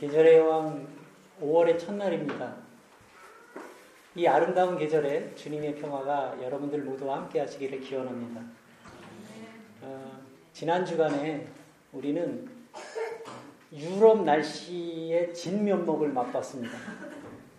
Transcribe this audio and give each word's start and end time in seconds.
계절의 0.00 0.40
왕 0.40 0.86
5월의 1.42 1.78
첫날입니다. 1.78 2.56
이 4.14 4.26
아름다운 4.26 4.78
계절에 4.78 5.34
주님의 5.34 5.74
평화가 5.74 6.42
여러분들 6.42 6.80
모두와 6.84 7.18
함께 7.18 7.40
하시기를 7.40 7.80
기원합니다. 7.80 8.40
어, 9.82 10.20
지난 10.54 10.86
주간에 10.86 11.46
우리는 11.92 12.48
유럽 13.74 14.24
날씨의 14.24 15.34
진면목을 15.34 16.08
맛봤습니다. 16.08 16.78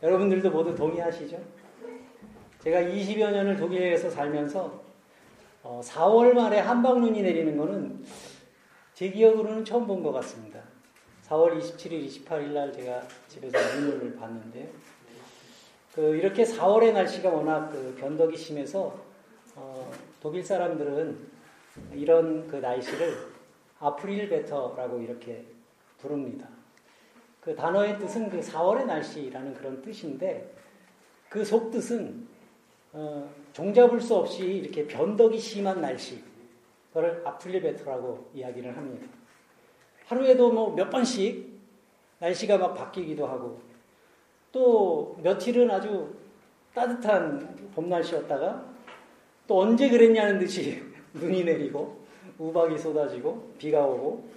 여러분들도 0.02 0.50
모두 0.50 0.74
동의하시죠? 0.74 1.40
제가 2.64 2.82
20여 2.82 3.34
년을 3.34 3.56
독일에서 3.58 4.10
살면서 4.10 4.82
어, 5.62 5.80
4월 5.84 6.34
말에 6.34 6.58
한방눈이 6.58 7.22
내리는 7.22 7.56
것은 7.56 8.04
제 8.96 9.12
기억으로는 9.12 9.64
처음 9.64 9.86
본 9.86 10.02
것 10.02 10.12
같습니다. 10.14 10.51
4월 11.32 11.58
27일, 11.58 12.06
28일 12.06 12.52
날 12.52 12.74
제가 12.74 13.08
집에서 13.30 13.58
눈을 13.80 14.18
봤는데 14.18 14.70
그 15.96 16.16
이렇게 16.18 16.44
4월의 16.44 16.92
날씨가 16.92 17.30
워낙 17.30 17.70
그 17.70 17.96
변덕이 17.98 18.36
심해서 18.36 19.00
어, 19.56 19.92
독일 20.22 20.44
사람들은 20.44 21.18
이런 21.94 22.48
그 22.48 22.58
날씨를 22.58 23.16
아프릴 23.80 24.28
베터라고 24.28 25.00
이렇게 25.00 25.46
부릅니다. 26.00 26.50
그 27.40 27.56
단어의 27.56 27.98
뜻은 28.00 28.30
그 28.30 28.42
4월의 28.42 28.86
날씨라는 28.86 29.54
그런 29.54 29.82
뜻인데 29.82 30.54
그 31.30 31.46
속뜻은 31.46 32.28
어, 32.92 33.34
종잡을 33.54 34.02
수 34.02 34.16
없이 34.16 34.44
이렇게 34.44 34.86
변덕이 34.86 35.40
심한 35.40 35.80
날씨, 35.80 36.22
그걸 36.90 37.22
아프릴 37.26 37.62
베터라고 37.62 38.30
이야기를 38.34 38.76
합니다. 38.76 39.21
하루에도 40.06 40.52
뭐 40.52 40.76
몇 40.76 40.90
번씩 40.90 41.52
날씨가 42.20 42.58
막 42.58 42.74
바뀌기도 42.74 43.26
하고 43.26 43.60
또 44.52 45.18
며칠은 45.24 45.70
아주 45.72 46.14
따뜻한 46.74 47.72
봄 47.74 47.90
날씨였다가 47.90 48.66
또 49.48 49.60
언제 49.60 49.90
그랬냐는 49.90 50.40
듯이 50.40 50.84
눈이 51.14 51.44
내리고 51.44 52.06
우박이 52.38 52.78
쏟아지고 52.78 53.54
비가 53.58 53.86
오고 53.86 54.30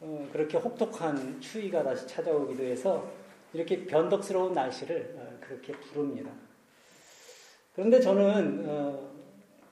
어, 0.00 0.28
그렇게 0.32 0.58
혹독한 0.58 1.40
추위가 1.40 1.82
다시 1.82 2.06
찾아오기도 2.06 2.62
해서 2.62 3.10
이렇게 3.52 3.84
변덕스러운 3.84 4.52
날씨를 4.52 5.14
어, 5.16 5.38
그렇게 5.40 5.72
부릅니다. 5.72 6.30
그런데 7.74 8.00
저는 8.00 8.64
어, 8.66 9.10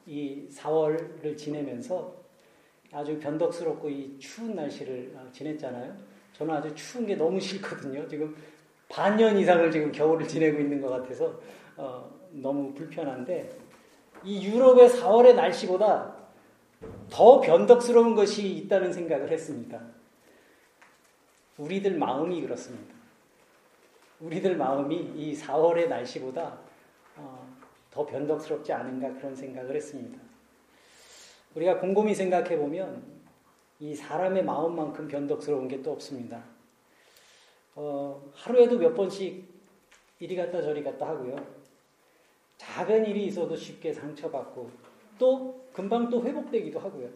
이 0.06 0.48
4월을 0.52 1.36
지내면서 1.36 2.25
아주 2.92 3.18
변덕스럽고 3.18 3.88
이 3.88 4.18
추운 4.18 4.54
날씨를 4.54 5.12
어, 5.16 5.28
지냈잖아요. 5.32 5.96
저는 6.32 6.54
아주 6.54 6.74
추운 6.74 7.06
게 7.06 7.16
너무 7.16 7.40
싫거든요. 7.40 8.06
지금 8.08 8.36
반년 8.88 9.36
이상을 9.36 9.70
지금 9.70 9.90
겨울을 9.90 10.28
지내고 10.28 10.60
있는 10.60 10.80
것 10.80 10.88
같아서 10.88 11.40
어, 11.76 12.10
너무 12.30 12.72
불편한데 12.74 13.58
이 14.24 14.46
유럽의 14.46 14.88
4월의 14.88 15.34
날씨보다 15.34 16.16
더 17.10 17.40
변덕스러운 17.40 18.14
것이 18.14 18.48
있다는 18.56 18.92
생각을 18.92 19.30
했습니다. 19.30 19.80
우리들 21.56 21.98
마음이 21.98 22.42
그렇습니다. 22.42 22.94
우리들 24.20 24.56
마음이 24.56 24.96
이 25.16 25.34
4월의 25.34 25.88
날씨보다 25.88 26.58
어, 27.16 27.46
더 27.90 28.04
변덕스럽지 28.04 28.72
않은가 28.72 29.14
그런 29.14 29.34
생각을 29.34 29.74
했습니다. 29.74 30.25
우리가 31.56 31.80
곰곰이 31.80 32.14
생각해 32.14 32.58
보면 32.58 33.02
이 33.80 33.94
사람의 33.94 34.44
마음만큼 34.44 35.08
변덕스러운 35.08 35.68
게 35.68 35.82
또 35.82 35.92
없습니다. 35.92 36.42
어, 37.74 38.22
하루에도 38.34 38.78
몇 38.78 38.94
번씩 38.94 39.44
이리 40.20 40.36
갔다 40.36 40.62
저리 40.62 40.82
갔다 40.82 41.08
하고요. 41.08 41.36
작은 42.58 43.06
일이 43.06 43.26
있어도 43.26 43.56
쉽게 43.56 43.92
상처받고 43.92 44.70
또 45.18 45.66
금방 45.72 46.08
또 46.08 46.22
회복되기도 46.24 46.78
하고요. 46.78 47.08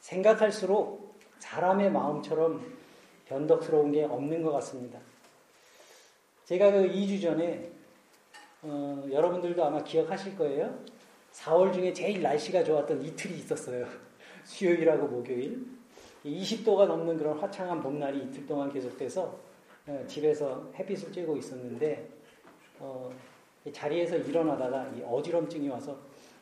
생각할수록 0.00 1.16
사람의 1.38 1.92
마음처럼 1.92 2.76
변덕스러운 3.26 3.92
게 3.92 4.04
없는 4.04 4.42
것 4.42 4.50
같습니다. 4.52 4.98
제가 6.44 6.72
그 6.72 6.88
2주 6.88 7.22
전에 7.22 7.70
어, 8.62 9.04
여러분들도 9.10 9.64
아마 9.64 9.82
기억하실 9.82 10.36
거예요. 10.36 10.76
4월 11.32 11.72
중에 11.72 11.92
제일 11.92 12.22
날씨가 12.22 12.62
좋았던 12.62 13.02
이틀이 13.02 13.34
있었어요. 13.38 13.86
수요일하고 14.44 15.08
목요일. 15.08 15.66
20도가 16.24 16.86
넘는 16.86 17.16
그런 17.16 17.38
화창한 17.38 17.82
봄날이 17.82 18.24
이틀 18.24 18.46
동안 18.46 18.72
계속돼서 18.72 19.40
어, 19.86 20.04
집에서 20.06 20.70
햇빛을 20.74 21.10
쬐고 21.10 21.36
있었는데 21.38 22.08
어, 22.78 23.10
자리에서 23.72 24.16
일어나다가 24.16 24.88
어지럼증이 25.04 25.68
와서 25.68 25.98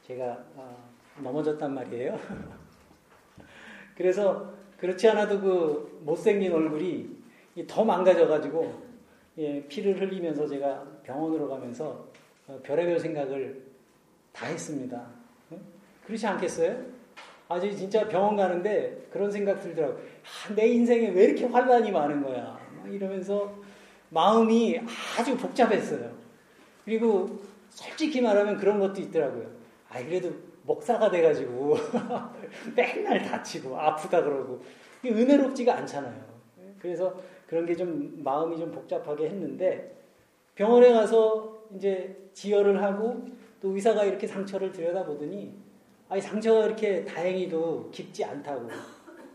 제가 0.06 0.44
어, 0.54 0.90
넘어졌단 1.22 1.72
말이에요. 1.72 2.18
그래서 3.96 4.52
그렇지 4.76 5.08
않아도 5.08 5.40
그 5.40 6.00
못생긴 6.04 6.52
얼굴이 6.52 7.20
더 7.66 7.84
망가져가지고 7.84 8.90
예, 9.38 9.66
피를 9.68 10.00
흘리면서 10.00 10.46
제가 10.46 10.84
병원으로 11.02 11.48
가면서 11.48 12.08
어, 12.46 12.58
별의별 12.62 12.98
생각을 12.98 13.69
다 14.32 14.46
했습니다. 14.46 15.06
그렇지 16.06 16.26
않겠어요? 16.26 16.76
아주 17.48 17.74
진짜 17.76 18.06
병원 18.08 18.36
가는데 18.36 19.06
그런 19.12 19.30
생각 19.30 19.60
들더라고. 19.60 19.94
아, 19.94 20.54
내 20.54 20.68
인생에 20.68 21.08
왜 21.10 21.24
이렇게 21.24 21.46
환란이 21.46 21.90
많은 21.90 22.22
거야? 22.22 22.58
이러면서 22.86 23.52
마음이 24.10 24.80
아주 25.18 25.36
복잡했어요. 25.36 26.10
그리고 26.84 27.40
솔직히 27.70 28.20
말하면 28.20 28.56
그런 28.56 28.78
것도 28.78 29.00
있더라고요. 29.00 29.46
아, 29.88 29.98
그래도 30.02 30.32
목사가 30.62 31.10
돼가지고 31.10 31.76
맨날 32.76 33.22
다치고 33.22 33.78
아프다 33.78 34.22
그러고 34.22 34.62
은혜롭지가 35.04 35.76
않잖아요. 35.78 36.30
그래서 36.78 37.14
그런 37.46 37.66
게 37.66 37.74
좀 37.74 38.20
마음이 38.22 38.56
좀 38.58 38.70
복잡하게 38.70 39.26
했는데 39.28 39.96
병원에 40.54 40.92
가서 40.92 41.64
이제 41.76 42.16
지혈을 42.32 42.82
하고 42.82 43.26
또 43.60 43.70
의사가 43.74 44.04
이렇게 44.04 44.26
상처를 44.26 44.72
들여다보더니 44.72 45.54
아이 46.08 46.20
상처가 46.20 46.66
이렇게 46.66 47.04
다행히도 47.04 47.90
깊지 47.92 48.24
않다고 48.24 48.68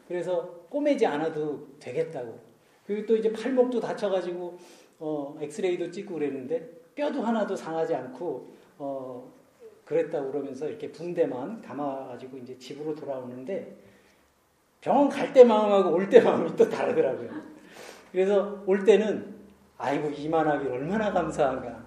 그래서 0.07 0.45
꼬매지 0.69 1.05
않아도 1.05 1.67
되겠다고 1.79 2.39
그리고 2.85 3.05
또 3.07 3.15
이제 3.15 3.31
팔목도 3.31 3.79
다쳐가지고 3.79 4.57
어 4.99 5.37
엑스레이도 5.41 5.91
찍고 5.91 6.15
그랬는데 6.15 6.69
뼈도 6.95 7.21
하나도 7.21 7.55
상하지 7.55 7.95
않고 7.95 8.53
어 8.77 9.31
그랬다고 9.85 10.31
그러면서 10.31 10.67
이렇게 10.67 10.91
붕대만 10.91 11.61
감아가지고 11.61 12.37
이제 12.37 12.57
집으로 12.57 12.95
돌아오는데 12.95 13.75
병원 14.81 15.09
갈 15.09 15.33
때 15.33 15.43
마음하고 15.43 15.91
올 15.93 16.09
때 16.09 16.21
마음이 16.21 16.55
또 16.55 16.69
다르더라고요. 16.69 17.29
그래서 18.11 18.63
올 18.65 18.83
때는 18.83 19.35
아이고 19.77 20.09
이만하길 20.09 20.71
얼마나 20.71 21.11
감사한가. 21.11 21.84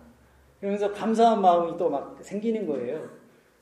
그러면서 0.61 0.93
감사한 0.93 1.41
마음이 1.41 1.77
또 1.77 1.89
막 1.89 2.17
생기는 2.21 2.67
거예요. 2.67 3.09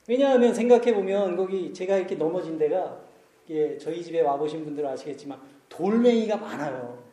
왜냐하면 0.07 0.53
생각해 0.53 0.93
보면 0.93 1.35
거기 1.35 1.73
제가 1.73 1.97
이렇게 1.97 2.15
넘어진 2.15 2.57
데가 2.57 2.99
예, 3.49 3.77
저희 3.77 4.03
집에 4.03 4.21
와보신 4.21 4.63
분들은 4.65 4.89
아시겠지만 4.89 5.39
돌멩이가 5.69 6.37
많아요. 6.37 7.03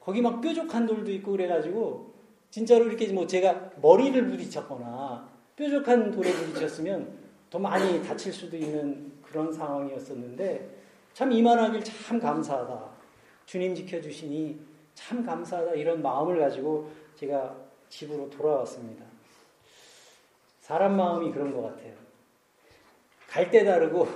거기 0.00 0.20
막 0.22 0.40
뾰족한 0.40 0.86
돌도 0.86 1.10
있고 1.12 1.32
그래가지고 1.32 2.12
진짜로 2.50 2.86
이렇게 2.86 3.12
뭐 3.12 3.26
제가 3.26 3.70
머리를 3.82 4.26
부딪혔거나 4.28 5.28
뾰족한 5.56 6.10
돌에 6.10 6.32
부딪혔으면 6.32 7.18
더 7.50 7.58
많이 7.58 8.02
다칠 8.02 8.32
수도 8.32 8.56
있는 8.56 9.12
그런 9.22 9.52
상황이었었는데 9.52 10.76
참 11.12 11.32
이만하길 11.32 11.82
참 11.84 12.18
감사하다. 12.18 12.98
주님 13.44 13.74
지켜주시니 13.74 14.58
참 14.94 15.24
감사하다. 15.24 15.74
이런 15.74 16.02
마음을 16.02 16.38
가지고 16.38 16.90
제가 17.16 17.54
집으로 17.88 18.28
돌아왔습니다. 18.30 19.04
사람 20.68 20.98
마음이 20.98 21.32
그런 21.32 21.54
것 21.54 21.62
같아요. 21.62 21.94
갈 23.26 23.50
때 23.50 23.64
다르고 23.64 24.06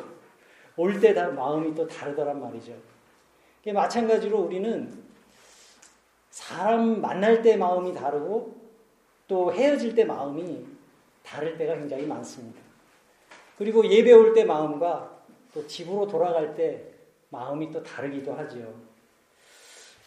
올때 0.77 1.15
마음이 1.15 1.75
또 1.75 1.87
다르더란 1.87 2.41
말이죠. 2.41 2.75
마찬가지로 3.73 4.39
우리는 4.39 4.93
사람 6.29 7.01
만날 7.01 7.41
때 7.41 7.57
마음이 7.57 7.95
다르고 7.95 8.55
또 9.29 9.53
헤어질 9.53 9.95
때 9.95 10.05
마음이 10.05 10.67
다를 11.23 11.57
때가 11.57 11.75
굉장히 11.77 12.05
많습니다. 12.05 12.61
그리고 13.57 13.87
예배 13.87 14.13
올 14.13 14.35
때 14.35 14.45
마음과 14.45 15.23
또 15.55 15.67
집으로 15.67 16.07
돌아갈 16.07 16.55
때 16.55 16.85
마음이 17.31 17.71
또 17.71 17.83
다르기도 17.83 18.35
하지요. 18.35 18.75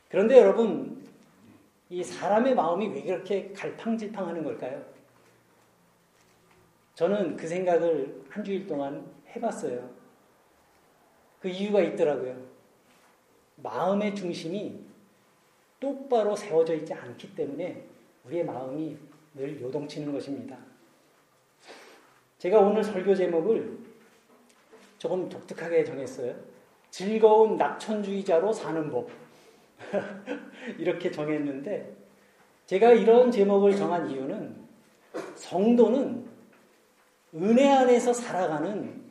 그런데 0.10 0.38
여러분, 0.38 1.04
이 1.90 2.04
사람의 2.04 2.54
마음이 2.54 2.90
왜 2.90 3.02
그렇게 3.04 3.52
갈팡질팡 3.54 4.28
하는 4.28 4.44
걸까요? 4.44 4.95
저는 6.96 7.36
그 7.36 7.48
생각을 7.48 8.24
한 8.30 8.44
주일 8.44 8.66
동안 8.66 9.06
해봤어요. 9.36 9.90
그 11.42 11.50
이유가 11.50 11.82
있더라고요. 11.82 12.36
마음의 13.58 14.16
중심이 14.16 14.80
똑바로 15.80 16.36
세워져 16.36 16.74
있지 16.76 16.94
않기 16.94 17.36
때문에 17.36 17.86
우리의 18.26 18.46
마음이 18.46 18.98
늘 19.36 19.62
요동치는 19.62 20.12
것입니다. 20.14 20.58
제가 22.38 22.60
오늘 22.60 22.84
설교 22.84 23.14
제목을 23.14 23.78
조금 24.98 25.28
독특하게 25.28 25.84
정했어요. 25.84 26.36
즐거운 26.90 27.58
낙천주의자로 27.58 28.54
사는 28.54 28.90
법. 28.90 29.10
이렇게 30.80 31.12
정했는데, 31.12 31.94
제가 32.66 32.94
이런 32.94 33.30
제목을 33.30 33.76
정한 33.76 34.10
이유는 34.10 34.56
성도는 35.36 36.35
은혜 37.36 37.70
안에서 37.70 38.14
살아가는 38.14 39.04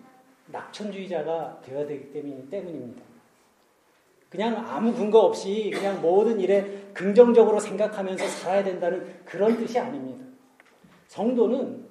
낙천주의자가 0.46 1.60
되어야 1.62 1.86
되기 1.86 2.10
때문입니다. 2.50 3.02
그냥 4.30 4.66
아무 4.68 4.92
근거 4.92 5.20
없이 5.20 5.70
그냥 5.72 6.00
모든 6.00 6.40
일에 6.40 6.90
긍정적으로 6.92 7.60
생각하면서 7.60 8.26
살아야 8.26 8.64
된다는 8.64 9.20
그런 9.24 9.56
뜻이 9.56 9.78
아닙니다. 9.78 10.24
성도는 11.06 11.86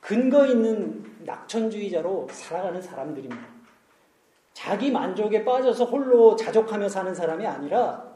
근거 0.00 0.46
있는 0.46 1.04
낙천주의자로 1.24 2.28
살아가는 2.30 2.80
사람들입니다. 2.80 3.54
자기 4.52 4.92
만족에 4.92 5.44
빠져서 5.44 5.86
홀로 5.86 6.36
자족하며 6.36 6.88
사는 6.88 7.12
사람이 7.14 7.46
아니라 7.46 8.14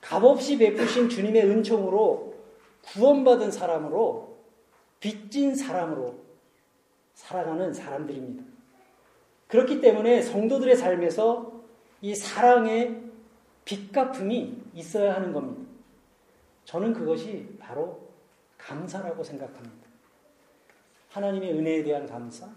값없이 0.00 0.58
베푸신 0.58 1.08
주님의 1.08 1.44
은총으로 1.44 2.34
구원받은 2.86 3.50
사람으로 3.50 4.36
빚진 4.98 5.54
사람으로 5.54 6.23
살아가는 7.14 7.72
사람들입니다. 7.72 8.44
그렇기 9.48 9.80
때문에 9.80 10.22
성도들의 10.22 10.76
삶에서 10.76 11.52
이 12.00 12.14
사랑의 12.14 13.02
빚갚음이 13.64 14.62
있어야 14.74 15.14
하는 15.14 15.32
겁니다. 15.32 15.70
저는 16.64 16.92
그것이 16.92 17.56
바로 17.58 18.08
감사라고 18.58 19.22
생각합니다. 19.22 19.88
하나님의 21.10 21.52
은혜에 21.52 21.82
대한 21.84 22.06
감사, 22.06 22.48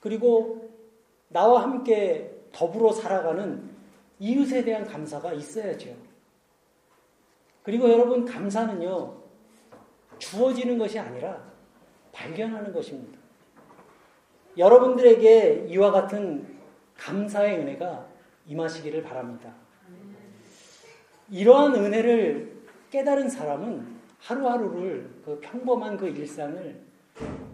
그리고 0.00 0.70
나와 1.28 1.62
함께 1.62 2.32
더불어 2.52 2.92
살아가는 2.92 3.70
이웃에 4.18 4.64
대한 4.64 4.84
감사가 4.84 5.32
있어야죠. 5.32 5.94
그리고 7.62 7.90
여러분, 7.90 8.24
감사는요, 8.24 9.16
주어지는 10.18 10.78
것이 10.78 10.98
아니라 10.98 11.44
발견하는 12.12 12.72
것입니다. 12.72 13.15
여러분들에게 14.56 15.66
이와 15.68 15.90
같은 15.90 16.46
감사의 16.96 17.60
은혜가 17.60 18.06
임하시기를 18.46 19.02
바랍니다. 19.02 19.52
이러한 21.30 21.74
은혜를 21.74 22.56
깨달은 22.90 23.28
사람은 23.28 23.96
하루하루를 24.20 25.10
그 25.24 25.38
평범한 25.40 25.96
그 25.96 26.08
일상을 26.08 26.80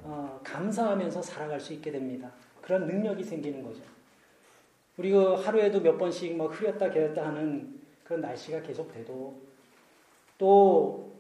어, 0.05 0.41
감사하면서 0.45 1.23
살아갈 1.23 1.59
수 1.61 1.73
있게 1.73 1.91
됩니다. 1.91 2.31
그런 2.61 2.87
능력이 2.87 3.25
생기는 3.25 3.63
거죠. 3.63 3.83
우리 4.97 5.11
그 5.11 5.35
하루에도 5.35 5.81
몇 5.81 5.97
번씩 5.97 6.37
뭐 6.37 6.49
흐렸다 6.49 6.91
개었다 6.91 7.27
하는 7.27 7.81
그런 8.05 8.21
날씨가 8.21 8.63
계속 8.63 8.93
돼도 8.93 9.41
또 10.39 11.13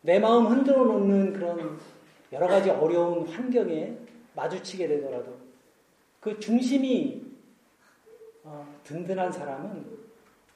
내 0.00 0.18
마음 0.18 0.46
흔들어 0.46 0.84
놓는 0.84 1.32
그런 1.32 1.78
여러 2.32 2.46
가지 2.46 2.70
어려운 2.70 3.26
환경에 3.26 3.94
마주치게 4.38 4.86
되더라도 4.86 5.36
그 6.20 6.38
중심이 6.38 7.26
어, 8.44 8.66
든든한 8.84 9.32
사람은 9.32 9.98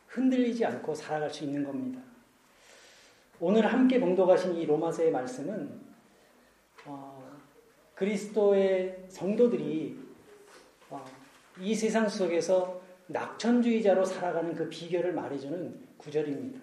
흔들리지 0.06 0.64
않고 0.64 0.94
살아갈 0.94 1.30
수 1.30 1.44
있는 1.44 1.64
겁니다. 1.64 2.00
오늘 3.40 3.66
함께 3.66 3.98
봉독하신 3.98 4.54
이 4.54 4.66
로마서의 4.66 5.10
말씀은 5.10 5.80
어, 6.86 7.38
그리스도의 7.94 9.04
성도들이 9.08 9.98
어, 10.90 11.04
이 11.60 11.74
세상 11.74 12.08
속에서 12.08 12.80
낙천주의자로 13.08 14.04
살아가는 14.04 14.54
그 14.54 14.68
비결을 14.68 15.12
말해주는 15.12 15.88
구절입니다. 15.98 16.60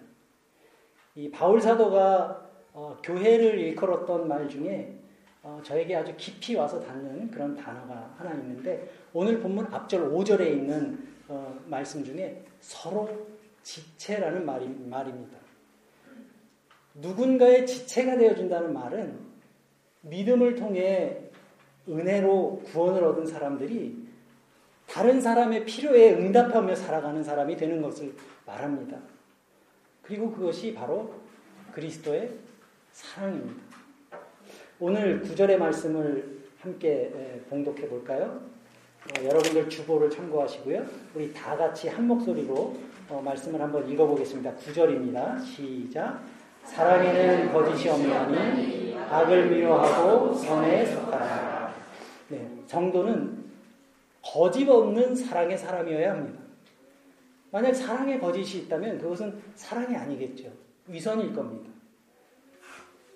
이 1.16 1.30
바울 1.30 1.60
사도가 1.60 2.48
어, 2.72 2.98
교회를 3.02 3.58
일컬었던 3.58 4.26
말 4.26 4.48
중에 4.48 4.99
어, 5.42 5.60
저에게 5.64 5.96
아주 5.96 6.14
깊이 6.16 6.54
와서 6.54 6.80
닿는 6.80 7.30
그런 7.30 7.56
단어가 7.56 8.14
하나 8.18 8.32
있는데 8.34 8.90
오늘 9.12 9.40
본문 9.40 9.66
앞절 9.72 10.10
5절에 10.10 10.52
있는 10.52 11.08
어, 11.28 11.58
말씀 11.66 12.04
중에 12.04 12.44
서로 12.60 13.08
지체라는 13.62 14.44
말이, 14.44 14.68
말입니다. 14.68 15.38
누군가의 16.94 17.66
지체가 17.66 18.16
되어준다는 18.16 18.72
말은 18.72 19.18
믿음을 20.02 20.56
통해 20.56 21.30
은혜로 21.88 22.62
구원을 22.66 23.04
얻은 23.04 23.26
사람들이 23.26 24.08
다른 24.86 25.20
사람의 25.20 25.64
필요에 25.64 26.14
응답하며 26.14 26.74
살아가는 26.74 27.22
사람이 27.22 27.56
되는 27.56 27.80
것을 27.80 28.14
말합니다. 28.44 28.98
그리고 30.02 30.32
그것이 30.32 30.74
바로 30.74 31.14
그리스도의 31.72 32.36
사랑입니다. 32.90 33.69
오늘 34.82 35.20
구절의 35.20 35.58
말씀을 35.58 36.40
함께 36.58 37.12
봉독해 37.50 37.86
볼까요? 37.86 38.40
어, 39.04 39.24
여러분들 39.24 39.68
주보를 39.68 40.08
참고하시고요. 40.08 40.86
우리 41.14 41.34
다 41.34 41.54
같이 41.54 41.88
한 41.88 42.06
목소리로 42.06 42.74
어, 43.10 43.20
말씀을 43.22 43.60
한번 43.60 43.86
읽어보겠습니다. 43.86 44.54
구절입니다. 44.54 45.38
시작. 45.40 46.22
사랑에는 46.64 47.52
거짓이 47.52 47.90
없나니 47.90 48.96
악을 48.96 49.50
미워하고 49.50 50.32
선에 50.32 50.86
속하라. 50.86 51.74
네, 52.28 52.48
정도는 52.66 53.44
거짓 54.22 54.66
없는 54.66 55.14
사랑의 55.14 55.58
사람이어야 55.58 56.12
합니다. 56.12 56.40
만약 57.50 57.74
사랑에 57.74 58.18
거짓이 58.18 58.62
있다면 58.62 58.98
그것은 58.98 59.42
사랑이 59.56 59.94
아니겠죠. 59.94 60.50
위선일 60.86 61.34
겁니다. 61.34 61.69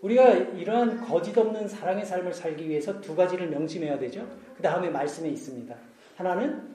우리가 0.04 0.32
이러한 0.32 1.00
거짓 1.00 1.36
없는 1.36 1.66
사랑의 1.66 2.04
삶을 2.04 2.34
살기 2.34 2.68
위해서 2.68 3.00
두 3.00 3.16
가지를 3.16 3.48
명심해야 3.48 3.98
되죠. 3.98 4.28
그 4.54 4.62
다음에 4.62 4.90
말씀에 4.90 5.30
있습니다. 5.30 5.74
하나는 6.16 6.74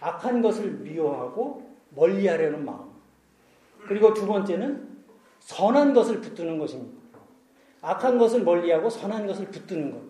악한 0.00 0.40
것을 0.40 0.70
미워하고 0.70 1.68
멀리 1.90 2.28
하려는 2.28 2.64
마음. 2.64 2.88
그리고 3.88 4.14
두 4.14 4.26
번째는 4.28 4.86
선한 5.40 5.92
것을 5.92 6.20
붙드는 6.20 6.58
것입니다. 6.58 6.96
악한 7.80 8.16
것을 8.16 8.44
멀리하고 8.44 8.88
선한 8.88 9.26
것을 9.26 9.46
붙드는 9.46 9.90
것. 9.90 10.00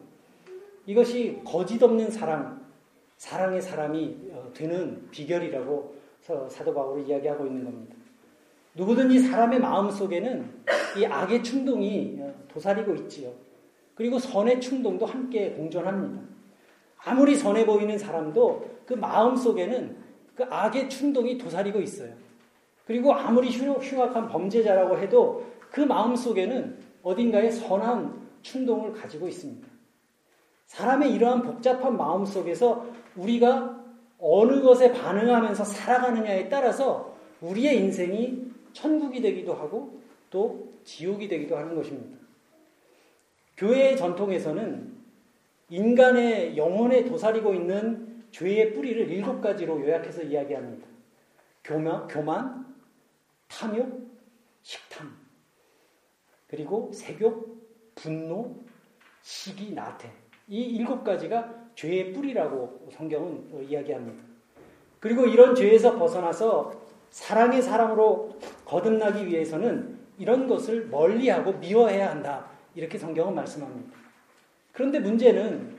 이것이 0.84 1.40
거짓 1.46 1.82
없는 1.82 2.10
사랑, 2.10 2.66
사랑의 3.16 3.62
사람이 3.62 4.30
어, 4.32 4.50
되는 4.54 5.08
비결이라고 5.10 5.96
사도 6.50 6.74
바울이 6.74 7.06
이야기하고 7.06 7.46
있는 7.46 7.64
겁니다. 7.64 7.96
누구든지 8.78 9.18
사람의 9.18 9.58
마음 9.58 9.90
속에는 9.90 10.48
이 10.96 11.04
악의 11.04 11.42
충동이 11.42 12.16
어, 12.20 12.32
도사리고 12.46 12.94
있지요. 12.94 13.32
그리고 13.96 14.20
선의 14.20 14.60
충동도 14.60 15.04
함께 15.04 15.50
공존합니다. 15.50 16.22
아무리 16.98 17.34
선해 17.34 17.66
보이는 17.66 17.98
사람도 17.98 18.82
그 18.86 18.94
마음 18.94 19.34
속에는 19.34 19.96
그 20.36 20.44
악의 20.44 20.88
충동이 20.88 21.36
도사리고 21.36 21.80
있어요. 21.80 22.12
그리고 22.86 23.12
아무리 23.12 23.50
흉악한 23.50 24.28
범죄자라고 24.28 24.98
해도 24.98 25.44
그 25.70 25.80
마음 25.80 26.14
속에는 26.14 26.78
어딘가에 27.02 27.50
선한 27.50 28.28
충동을 28.42 28.92
가지고 28.92 29.26
있습니다. 29.26 29.66
사람의 30.66 31.12
이러한 31.14 31.42
복잡한 31.42 31.96
마음 31.96 32.24
속에서 32.24 32.86
우리가 33.16 33.76
어느 34.20 34.62
것에 34.62 34.92
반응하면서 34.92 35.64
살아가느냐에 35.64 36.48
따라서 36.48 37.07
우리의 37.40 37.76
인생이 37.78 38.52
천국이 38.72 39.20
되기도 39.20 39.54
하고 39.54 40.00
또 40.30 40.72
지옥이 40.84 41.28
되기도 41.28 41.56
하는 41.56 41.74
것입니다. 41.74 42.18
교회의 43.56 43.96
전통에서는 43.96 44.96
인간의 45.70 46.56
영혼에 46.56 47.04
도사리고 47.04 47.54
있는 47.54 48.24
죄의 48.30 48.72
뿌리를 48.72 49.10
일곱 49.10 49.40
가지로 49.40 49.80
요약해서 49.80 50.22
이야기합니다. 50.22 50.86
교만, 51.64 52.06
교만 52.06 52.74
탐욕, 53.48 54.08
식탐, 54.62 55.14
그리고 56.46 56.90
색욕, 56.92 57.94
분노, 57.94 58.56
시기, 59.22 59.74
나태. 59.74 60.10
이 60.46 60.62
일곱 60.62 61.04
가지가 61.04 61.68
죄의 61.74 62.12
뿌리라고 62.12 62.88
성경은 62.92 63.68
이야기합니다. 63.68 64.22
그리고 65.00 65.26
이런 65.26 65.54
죄에서 65.54 65.98
벗어나서 65.98 66.87
사랑의 67.10 67.62
사랑으로 67.62 68.38
거듭나기 68.64 69.26
위해서는 69.26 69.98
이런 70.18 70.46
것을 70.46 70.88
멀리하고 70.88 71.52
미워해야 71.54 72.10
한다. 72.10 72.46
이렇게 72.74 72.98
성경은 72.98 73.34
말씀합니다. 73.34 73.96
그런데 74.72 75.00
문제는 75.00 75.76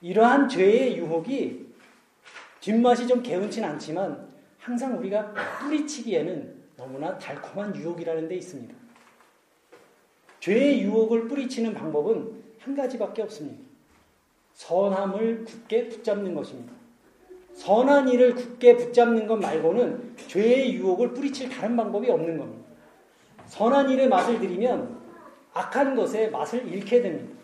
이러한 0.00 0.48
죄의 0.48 0.96
유혹이 0.96 1.66
뒷맛이 2.60 3.06
좀 3.06 3.22
개운치 3.22 3.62
않지만 3.62 4.28
항상 4.58 4.98
우리가 4.98 5.32
뿌리치기에는 5.60 6.58
너무나 6.76 7.18
달콤한 7.18 7.74
유혹이라는 7.74 8.28
데 8.28 8.36
있습니다. 8.36 8.74
죄의 10.40 10.82
유혹을 10.82 11.28
뿌리치는 11.28 11.74
방법은 11.74 12.42
한 12.60 12.76
가지밖에 12.76 13.22
없습니다. 13.22 13.62
선함을 14.54 15.44
굳게 15.44 15.88
붙잡는 15.88 16.34
것입니다. 16.34 16.77
선한 17.54 18.08
일을 18.08 18.34
굳게 18.34 18.76
붙잡는 18.76 19.26
것 19.26 19.36
말고는 19.36 20.16
죄의 20.28 20.74
유혹을 20.74 21.12
뿌리칠 21.12 21.48
다른 21.48 21.76
방법이 21.76 22.10
없는 22.10 22.38
겁니다. 22.38 22.68
선한 23.46 23.90
일의 23.90 24.08
맛을 24.08 24.38
들이면 24.38 24.98
악한 25.54 25.96
것의 25.96 26.30
맛을 26.30 26.66
잃게 26.68 27.02
됩니다. 27.02 27.36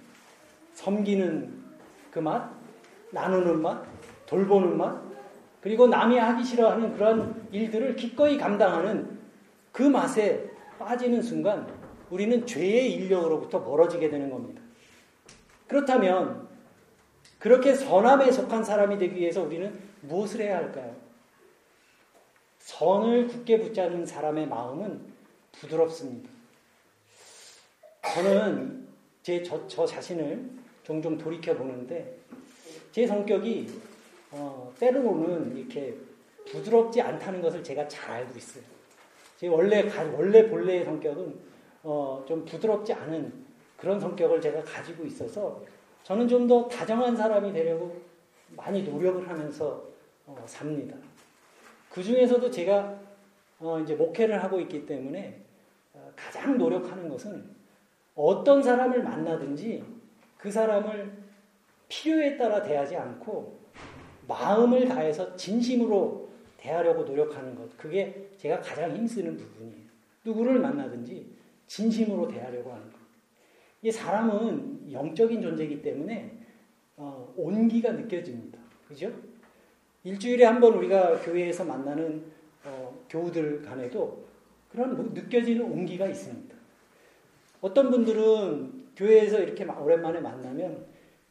섬기는 0.75 1.65
그 2.11 2.19
맛, 2.21 2.51
나누는 3.11 3.61
맛, 3.61 3.85
돌보는 4.27 4.77
맛, 4.77 5.03
그리고 5.61 5.87
남이 5.87 6.19
하기 6.19 6.45
싫어하는 6.45 6.95
그런 6.95 7.49
일들을 7.51 7.97
기꺼이 7.97 8.37
감당하는 8.37 9.19
그 9.73 9.83
맛에 9.83 10.51
빠지는 10.79 11.23
순간 11.23 11.67
우리는 12.11 12.47
죄의 12.47 12.93
인력으로부터 12.93 13.61
멀어지게 13.61 14.11
되는 14.11 14.31
겁니다. 14.31 14.61
그렇다면 15.67 16.47
그렇게 17.39 17.75
선함에 17.75 18.31
속한 18.31 18.63
사람이 18.63 18.99
되기 18.99 19.17
위해서 19.17 19.43
우리는 19.43 19.73
무엇을 20.07 20.41
해야 20.41 20.59
할까요? 20.59 20.95
선을 22.59 23.29
굳게 23.29 23.61
붙잡는 23.61 24.07
사람의 24.07 24.49
마음은 24.49 25.13
부드럽습니다. 25.53 26.31
저는 28.15 28.87
제, 29.23 29.43
저, 29.43 29.67
저 29.67 29.87
자신을 29.87 30.51
종종 30.83 31.17
돌이켜 31.17 31.55
보는데 31.55 32.19
제 32.93 33.07
성격이 33.07 33.81
어, 34.33 34.73
때로는 34.79 35.57
이렇게 35.57 35.97
부드럽지 36.47 37.01
않다는 37.01 37.41
것을 37.41 37.63
제가 37.63 37.87
잘 37.89 38.11
알고 38.17 38.37
있어요. 38.37 38.65
제 39.37 39.49
원래 39.49 39.91
원래 40.17 40.49
본래의 40.49 40.85
성격은 40.85 41.39
어, 41.83 42.25
좀 42.27 42.45
부드럽지 42.45 42.93
않은 42.93 43.45
그런 43.77 43.99
성격을 44.01 44.41
제가 44.41 44.63
가지고 44.63 45.05
있어서 45.05 45.63
저는 46.03 46.29
좀 46.29 46.47
더 46.47 46.69
다정한 46.69 47.17
사람이 47.17 47.53
되려고 47.53 48.01
많이 48.51 48.83
노력을 48.83 49.27
하면서 49.29 49.94
어, 50.27 50.43
삽니다. 50.47 50.97
그 51.91 52.03
중에서도 52.03 52.51
제가 52.51 52.99
어, 53.61 53.81
이제 53.81 53.95
목회를 53.95 54.43
하고 54.43 54.61
있기 54.61 54.87
때문에 54.87 55.41
어, 55.93 56.13
가장 56.17 56.59
노력하는 56.59 57.09
것은 57.09 57.45
어떤 58.15 58.63
사람을 58.63 59.03
만나든지 59.03 59.85
그 60.39 60.51
사람을 60.51 61.13
필요에 61.89 62.37
따라 62.37 62.63
대하지 62.63 62.97
않고 62.97 63.59
마음을 64.27 64.89
다해서 64.89 65.37
진심으로 65.37 66.29
대하려고 66.57 67.05
노력하는 67.05 67.55
것. 67.55 67.77
그게 67.77 68.31
제가 68.39 68.61
가장 68.61 68.97
힘쓰는 68.97 69.37
부분이에요. 69.37 69.85
누구를 70.25 70.59
만나든지 70.59 71.27
진심으로 71.67 72.29
대하려고 72.29 72.73
하는 72.73 72.91
것. 72.91 72.99
이 73.83 73.93
사람은 73.93 74.91
영적인 74.91 75.43
존재이기 75.43 75.83
때문에 75.83 76.39
어, 76.97 77.33
온기가 77.37 77.93
느껴집니다. 77.93 78.59
그죠? 78.89 79.13
일주일에 80.05 80.45
한 80.45 80.61
번 80.61 80.75
우리가 80.75 81.19
교회에서 81.21 81.65
만나는 81.65 82.23
어, 82.65 83.05
교우들 83.09 83.63
간에도 83.63 84.25
그런 84.71 85.13
느껴지는 85.15 85.65
온기가 85.65 86.07
있습니다. 86.07 86.55
어떤 87.63 87.91
분들은 87.91 88.85
교회에서 88.97 89.41
이렇게 89.41 89.65
오랜만에 89.65 90.21
만나면 90.21 90.87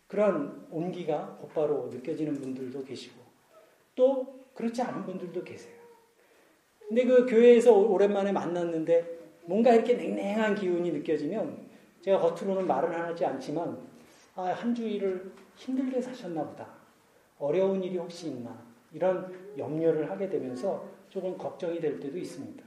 그런 0.08 0.65
온기가 0.72 1.38
곧바로 1.39 1.88
느껴지는 1.92 2.34
분들도 2.34 2.84
계시고 2.84 3.15
또 3.96 4.39
그렇지 4.56 4.82
않은 4.82 5.06
분들도 5.06 5.44
계세요. 5.44 5.75
근데 6.88 7.06
그 7.06 7.25
교회에서 7.25 7.74
오랜만에 7.74 8.32
만났는데 8.32 9.20
뭔가 9.46 9.74
이렇게 9.74 9.94
냉랭한 9.96 10.56
기운이 10.56 10.92
느껴지면 10.92 11.68
제가 12.01 12.20
겉으로는 12.20 12.65
말은 12.65 12.92
하지 12.92 13.25
않지만 13.25 13.77
아, 14.36 14.46
한 14.46 14.74
주일을 14.74 15.32
힘들게 15.56 16.01
사셨나 16.01 16.44
보다. 16.44 16.68
어려운 17.39 17.84
일이 17.84 17.98
혹시 17.98 18.27
있나. 18.27 18.62
이런 18.93 19.53
염려를 19.57 20.09
하게 20.09 20.29
되면서 20.29 20.88
조금 21.09 21.38
걱정이 21.38 21.79
될 21.79 22.00
때도 22.00 22.17
있습니다. 22.17 22.63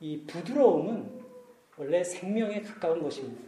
이 0.00 0.24
부드러움은 0.26 1.22
원래 1.76 2.02
생명에 2.04 2.60
가까운 2.62 3.02
것입니다. 3.02 3.42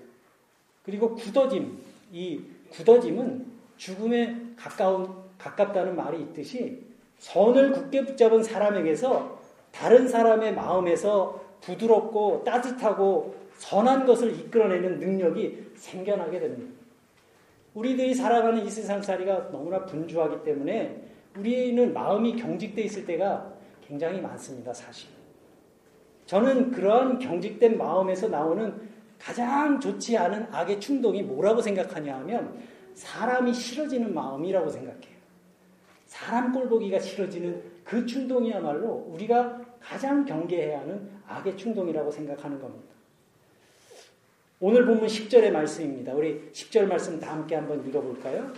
그리고 0.84 1.14
굳어짐, 1.14 1.78
이 2.12 2.40
굳어짐은 2.70 3.46
죽음에 3.76 4.54
가까운, 4.56 5.24
가깝다는 5.38 5.96
말이 5.96 6.20
있듯이 6.22 6.82
선을 7.18 7.72
굳게 7.72 8.04
붙잡은 8.04 8.42
사람에게서 8.42 9.40
다른 9.72 10.08
사람의 10.08 10.54
마음에서 10.54 11.42
부드럽고 11.60 12.44
따뜻하고 12.44 13.34
선한 13.58 14.06
것을 14.06 14.38
이끌어내는 14.38 15.00
능력이 15.00 15.72
생겨나게 15.76 16.38
됩니다. 16.38 16.72
우리들이 17.74 18.14
살아가는 18.14 18.64
이 18.64 18.70
세상살이가 18.70 19.50
너무나 19.50 19.84
분주하기 19.84 20.44
때문에 20.44 21.13
우리는 21.36 21.92
마음이 21.92 22.36
경직돼 22.36 22.82
있을 22.82 23.06
때가 23.06 23.52
굉장히 23.86 24.20
많습니다, 24.20 24.72
사실. 24.72 25.10
저는 26.26 26.70
그러한 26.70 27.18
경직된 27.18 27.76
마음에서 27.76 28.28
나오는 28.28 28.88
가장 29.18 29.80
좋지 29.80 30.16
않은 30.16 30.48
악의 30.52 30.80
충동이 30.80 31.22
뭐라고 31.22 31.60
생각하냐 31.60 32.16
하면 32.20 32.58
사람이 32.94 33.52
싫어지는 33.52 34.14
마음이라고 34.14 34.68
생각해요. 34.68 35.14
사람 36.06 36.52
꼴보기가 36.52 36.98
싫어지는 36.98 37.62
그 37.84 38.06
충동이야말로 38.06 39.06
우리가 39.08 39.60
가장 39.80 40.24
경계해야 40.24 40.80
하는 40.80 41.10
악의 41.26 41.56
충동이라고 41.56 42.10
생각하는 42.10 42.60
겁니다. 42.60 42.94
오늘 44.60 44.86
본문 44.86 45.06
10절의 45.06 45.50
말씀입니다. 45.50 46.14
우리 46.14 46.50
10절 46.52 46.86
말씀 46.86 47.18
다 47.18 47.32
함께 47.32 47.56
한번 47.56 47.86
읽어볼까요? 47.86 48.52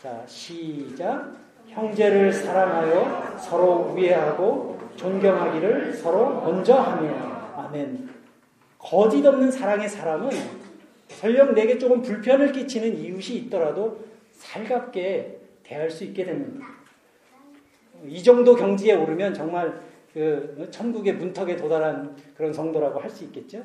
자, 0.00 0.26
시작. 0.26 1.45
형제를 1.76 2.32
사랑하여 2.32 3.36
서로 3.38 3.92
우애하고 3.92 4.78
존경하기를 4.96 5.92
서로 5.92 6.40
먼저 6.40 6.74
하며. 6.74 7.10
아멘. 7.54 8.08
거짓 8.78 9.24
없는 9.26 9.50
사랑의 9.50 9.86
사람은 9.86 10.30
설령 11.08 11.54
내게 11.54 11.76
조금 11.78 12.00
불편을 12.00 12.52
끼치는 12.52 12.96
이웃이 12.96 13.36
있더라도 13.40 14.00
살갑게 14.32 15.38
대할 15.64 15.90
수 15.90 16.04
있게 16.04 16.24
됩니다. 16.24 16.66
이 18.06 18.22
정도 18.22 18.54
경지에 18.54 18.94
오르면 18.94 19.34
정말 19.34 19.78
그 20.14 20.66
천국의 20.70 21.14
문턱에 21.14 21.56
도달한 21.56 22.16
그런 22.36 22.54
성도라고 22.54 23.00
할 23.00 23.10
수 23.10 23.24
있겠죠. 23.24 23.62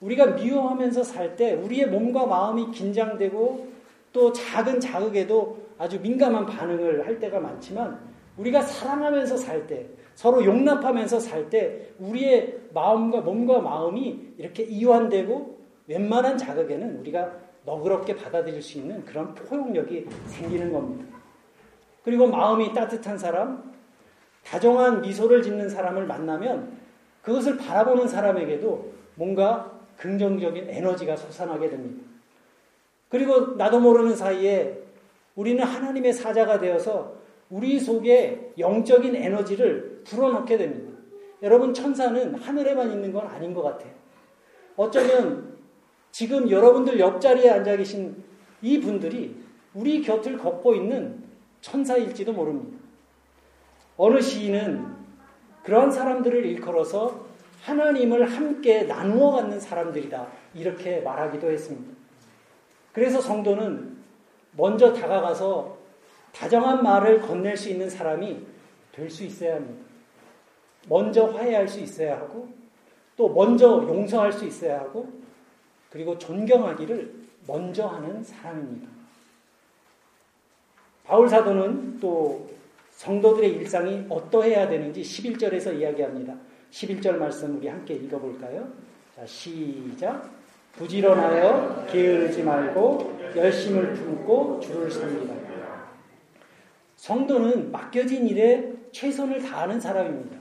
우리가 0.00 0.26
미워하면서 0.26 1.02
살 1.02 1.34
때 1.34 1.54
우리의 1.54 1.86
몸과 1.86 2.26
마음이 2.26 2.70
긴장되고 2.70 3.72
또 4.12 4.32
작은 4.32 4.78
자극에도 4.78 5.65
아주 5.78 6.00
민감한 6.00 6.46
반응을 6.46 7.06
할 7.06 7.18
때가 7.18 7.40
많지만 7.40 7.98
우리가 8.36 8.62
사랑하면서 8.62 9.36
살 9.36 9.66
때, 9.66 9.86
서로 10.14 10.44
용납하면서 10.44 11.20
살 11.20 11.50
때 11.50 11.88
우리의 11.98 12.58
마음과 12.74 13.20
몸과 13.20 13.60
마음이 13.60 14.34
이렇게 14.38 14.62
이완되고 14.62 15.58
웬만한 15.86 16.36
자극에는 16.36 17.00
우리가 17.00 17.32
너그럽게 17.64 18.16
받아들일 18.16 18.62
수 18.62 18.78
있는 18.78 19.04
그런 19.04 19.34
포용력이 19.34 20.06
생기는 20.26 20.72
겁니다. 20.72 21.04
그리고 22.04 22.26
마음이 22.28 22.72
따뜻한 22.72 23.18
사람, 23.18 23.74
다정한 24.44 25.00
미소를 25.00 25.42
짓는 25.42 25.68
사람을 25.68 26.06
만나면 26.06 26.78
그것을 27.22 27.56
바라보는 27.56 28.06
사람에게도 28.06 28.92
뭔가 29.16 29.72
긍정적인 29.96 30.68
에너지가 30.68 31.16
솟아나게 31.16 31.70
됩니다. 31.70 32.04
그리고 33.08 33.54
나도 33.56 33.80
모르는 33.80 34.14
사이에 34.14 34.85
우리는 35.36 35.62
하나님의 35.62 36.12
사자가 36.12 36.58
되어서 36.58 37.14
우리 37.48 37.78
속에 37.78 38.52
영적인 38.58 39.14
에너지를 39.14 40.02
불어넣게 40.04 40.56
됩니다. 40.56 40.96
여러분, 41.42 41.72
천사는 41.72 42.34
하늘에만 42.34 42.90
있는 42.90 43.12
건 43.12 43.26
아닌 43.26 43.54
것 43.54 43.62
같아요. 43.62 43.92
어쩌면 44.76 45.56
지금 46.10 46.50
여러분들 46.50 46.98
옆자리에 46.98 47.50
앉아 47.50 47.76
계신 47.76 48.24
이 48.62 48.80
분들이 48.80 49.36
우리 49.74 50.02
곁을 50.02 50.38
걷고 50.38 50.74
있는 50.74 51.22
천사일지도 51.60 52.32
모릅니다. 52.32 52.78
어느 53.98 54.20
시인은 54.20 54.96
그런 55.62 55.90
사람들을 55.90 56.44
일컬어서 56.46 57.26
하나님을 57.62 58.30
함께 58.30 58.84
나누어 58.84 59.32
갖는 59.32 59.60
사람들이다. 59.60 60.26
이렇게 60.54 61.00
말하기도 61.00 61.50
했습니다. 61.50 61.94
그래서 62.92 63.20
성도는 63.20 63.95
먼저 64.56 64.92
다가가서 64.92 65.76
다정한 66.32 66.82
말을 66.82 67.20
건넬 67.20 67.56
수 67.56 67.68
있는 67.70 67.88
사람이 67.88 68.44
될 68.92 69.10
수 69.10 69.24
있어야 69.24 69.56
합니다. 69.56 69.84
먼저 70.88 71.26
화해할 71.26 71.68
수 71.68 71.80
있어야 71.80 72.16
하고, 72.18 72.48
또 73.16 73.28
먼저 73.28 73.66
용서할 73.66 74.32
수 74.32 74.44
있어야 74.44 74.80
하고, 74.80 75.10
그리고 75.90 76.16
존경하기를 76.18 77.14
먼저 77.46 77.86
하는 77.86 78.22
사람입니다. 78.22 78.88
바울 81.04 81.28
사도는 81.28 82.00
또 82.00 82.50
성도들의 82.92 83.52
일상이 83.52 84.04
어떠해야 84.08 84.68
되는지 84.68 85.02
11절에서 85.02 85.78
이야기합니다. 85.78 86.34
11절 86.70 87.16
말씀 87.16 87.56
우리 87.58 87.68
함께 87.68 87.94
읽어볼까요? 87.94 88.68
자, 89.14 89.24
시작. 89.26 90.30
부지런하여 90.72 91.86
게으르지 91.90 92.42
말고 92.42 93.15
열심을 93.36 93.92
품고 93.92 94.60
주를 94.60 94.90
섬기라. 94.90 95.36
성도는 96.96 97.70
맡겨진 97.70 98.26
일에 98.26 98.72
최선을 98.90 99.42
다하는 99.42 99.78
사람입니다. 99.78 100.38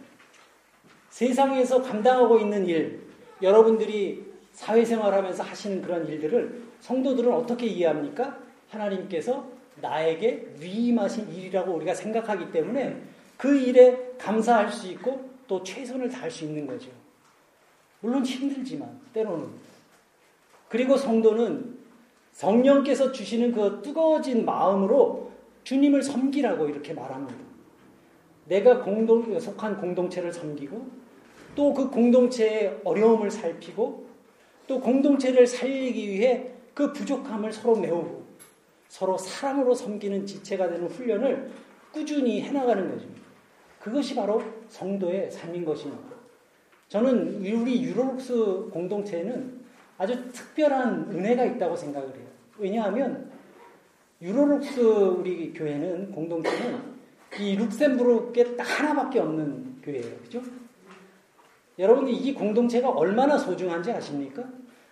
세상에서 1.09 1.81
감당하고 1.81 2.39
있는 2.39 2.65
일, 2.65 3.01
여러분들이 3.41 4.25
사회생활하면서 4.53 5.43
하시는 5.43 5.81
그런 5.81 6.07
일들을 6.07 6.63
성도들은 6.79 7.31
어떻게 7.33 7.67
이해합니까? 7.67 8.39
하나님께서 8.69 9.45
나에게 9.81 10.55
위임하신 10.59 11.31
일이라고 11.33 11.73
우리가 11.73 11.93
생각하기 11.93 12.51
때문에 12.51 13.01
그 13.37 13.57
일에 13.57 14.13
감사할 14.17 14.71
수 14.71 14.87
있고 14.91 15.29
또 15.47 15.61
최선을 15.61 16.09
다할 16.09 16.31
수 16.31 16.45
있는 16.45 16.65
거죠. 16.65 16.89
물론 17.99 18.25
힘들지만 18.25 18.99
때로는 19.13 19.47
그리고 20.69 20.95
성도는 20.95 21.84
성령께서 22.35 23.13
주시는 23.13 23.53
그 23.53 23.81
뜨거워진 23.81 24.43
마음으로 24.43 25.31
주님을 25.63 26.03
섬기라고 26.03 26.67
이렇게 26.67 26.93
말합니다. 26.93 27.39
내가 28.45 28.83
공동, 28.83 29.39
속한 29.39 29.77
공동체를 29.77 30.31
섬기고 30.31 31.05
또 31.55 31.73
그 31.73 31.89
공동체의 31.89 32.81
어려움을 32.83 33.31
살피고 33.31 34.05
또 34.67 34.81
공동체를 34.81 35.47
살리기 35.47 36.09
위해 36.09 36.51
그 36.73 36.91
부족함을 36.91 37.53
서로 37.53 37.77
메우고 37.77 38.25
서로 38.89 39.17
사랑으로 39.17 39.73
섬기는 39.73 40.25
지체가 40.25 40.69
되는 40.69 40.87
훈련을 40.87 41.49
꾸준히 41.93 42.41
해나가는 42.41 42.91
거죠. 42.91 43.07
그것이 43.79 44.13
바로 44.13 44.43
성도의 44.67 45.31
삶인 45.31 45.63
것입니다. 45.63 46.15
저는 46.89 47.37
우리 47.37 47.81
유로룩스 47.81 48.69
공동체에는 48.71 49.54
아주 49.97 50.31
특별한 50.31 51.11
은혜가 51.11 51.45
있다고 51.45 51.75
생각을 51.75 52.09
해요. 52.15 52.25
왜냐하면 52.57 53.31
유로룩스 54.21 54.79
우리 54.79 55.53
교회는 55.53 56.11
공동체는 56.11 56.95
이 57.39 57.55
룩셈부르크에 57.55 58.55
딱 58.55 58.63
하나밖에 58.63 59.19
없는 59.19 59.81
교회예요. 59.81 60.17
그죠? 60.19 60.41
여러분이 61.77 62.13
이 62.13 62.33
공동체가 62.33 62.89
얼마나 62.89 63.37
소중한지 63.37 63.91
아십니까? 63.91 64.43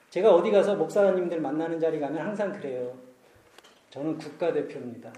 제가 0.09 0.33
어디 0.33 0.51
가서 0.51 0.75
목사님들 0.75 1.39
만나는 1.39 1.79
자리 1.79 1.99
가면 1.99 2.19
항상 2.21 2.51
그래요. 2.51 2.93
저는 3.89 4.17
국가대표입니다. 4.17 5.11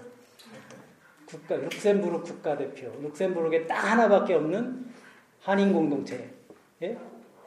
국가, 1.26 1.56
룩셈부르크 1.56 2.22
국가대표. 2.22 2.92
룩셈부르크에 3.02 3.66
딱 3.66 3.74
하나밖에 3.92 4.34
없는 4.34 4.86
한인 5.40 5.72
공동체. 5.72 6.32
예? 6.82 6.96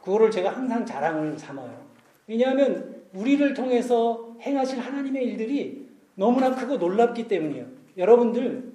그거를 0.02 0.30
제가 0.30 0.50
항상 0.50 0.84
자랑을 0.84 1.38
삼아요. 1.38 1.89
왜냐하면 2.30 3.02
우리를 3.12 3.54
통해서 3.54 4.36
행하실 4.40 4.78
하나님의 4.78 5.24
일들이 5.24 5.88
너무나 6.14 6.54
크고 6.54 6.76
놀랍기 6.76 7.26
때문이에요. 7.26 7.66
여러분들, 7.96 8.70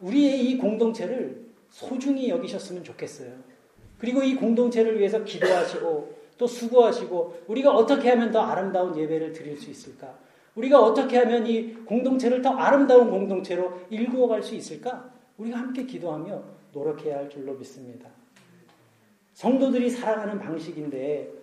우리의 0.00 0.44
이 0.44 0.58
공동체를 0.58 1.46
소중히 1.70 2.28
여기셨으면 2.28 2.82
좋겠어요. 2.82 3.30
그리고 3.98 4.24
이 4.24 4.34
공동체를 4.34 4.98
위해서 4.98 5.22
기도하시고 5.22 6.18
또 6.38 6.46
수고하시고 6.48 7.44
우리가 7.46 7.72
어떻게 7.72 8.10
하면 8.10 8.32
더 8.32 8.40
아름다운 8.40 8.96
예배를 8.96 9.32
드릴 9.32 9.56
수 9.56 9.70
있을까? 9.70 10.18
우리가 10.56 10.82
어떻게 10.82 11.18
하면 11.18 11.46
이 11.46 11.74
공동체를 11.84 12.42
더 12.42 12.50
아름다운 12.50 13.10
공동체로 13.10 13.80
일구어 13.90 14.26
갈 14.26 14.42
수 14.42 14.56
있을까? 14.56 15.08
우리가 15.36 15.56
함께 15.56 15.84
기도하며 15.86 16.42
노력해야 16.72 17.18
할 17.18 17.30
줄로 17.30 17.54
믿습니다. 17.54 18.08
성도들이 19.34 19.88
살아가는 19.88 20.40
방식인데 20.40 21.37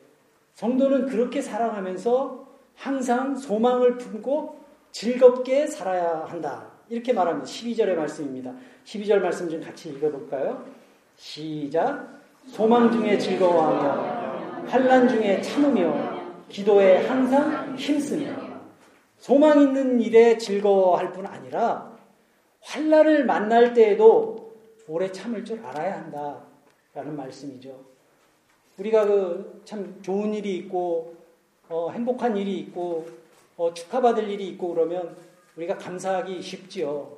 성도는 0.56 1.08
그렇게 1.08 1.42
살아가면서 1.42 2.48
항상 2.76 3.36
소망을 3.36 3.98
품고 3.98 4.60
즐겁게 4.92 5.68
살아야 5.68 6.26
한다. 6.26 6.72
이렇게 6.90 7.14
말합니다. 7.14 7.46
12절의 7.46 7.96
말씀입니다. 7.96 8.54
12절 8.86 9.20
말씀 9.20 9.50
좀 9.50 9.62
같이 9.62 9.90
읽어볼까요? 9.90 10.66
시작. 11.18 12.22
소망 12.48 12.92
중에 12.92 13.18
즐거워하며 13.18 14.68
환란 14.68 15.10
중에 15.10 15.42
참으며 15.42 16.16
기도에 16.48 17.06
항상 17.06 17.76
힘쓰며 17.76 18.34
소망 19.18 19.60
있는 19.62 20.00
일에 20.02 20.38
즐거워할 20.38 21.12
뿐 21.12 21.26
아니라 21.26 21.92
환란을 22.62 23.26
만날 23.26 23.74
때에도 23.74 24.54
오래 24.88 25.12
참을 25.12 25.44
줄 25.44 25.66
알아야 25.66 25.98
한다 25.98 26.44
라는 26.94 27.16
말씀이죠. 27.16 27.95
우리가 28.78 29.06
그 29.06 29.56
참 29.66 30.00
좋은 30.04 30.34
일이 30.34 30.56
있고 30.58 31.16
어, 31.68 31.90
행복한 31.90 32.38
일이 32.38 32.60
있고 32.60 33.08
어, 33.58 33.74
축하받을 33.74 34.30
일이 34.30 34.48
있고 34.50 34.74
그러면 34.74 35.16
우리가 35.58 35.78
감사하기 35.78 36.42
쉽지요. 36.42 37.18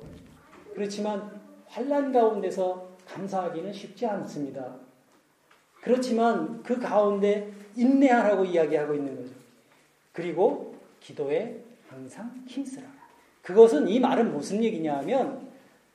그렇지만 0.74 1.30
환란 1.66 2.12
가운데서 2.12 2.88
감사하기는 3.06 3.72
쉽지 3.72 4.06
않습니다. 4.06 4.76
그렇지만 5.82 6.62
그 6.62 6.78
가운데 6.80 7.52
인내하라고 7.76 8.44
이야기하고 8.46 8.94
있는 8.94 9.16
거죠. 9.16 9.30
그리고 10.12 10.74
기도에 11.00 11.62
항상 11.88 12.32
힘쓰라. 12.46 12.86
그것은 13.42 13.88
이 13.88 14.00
말은 14.00 14.32
무슨 14.32 14.62
얘기냐 14.64 14.96
하면 14.98 15.48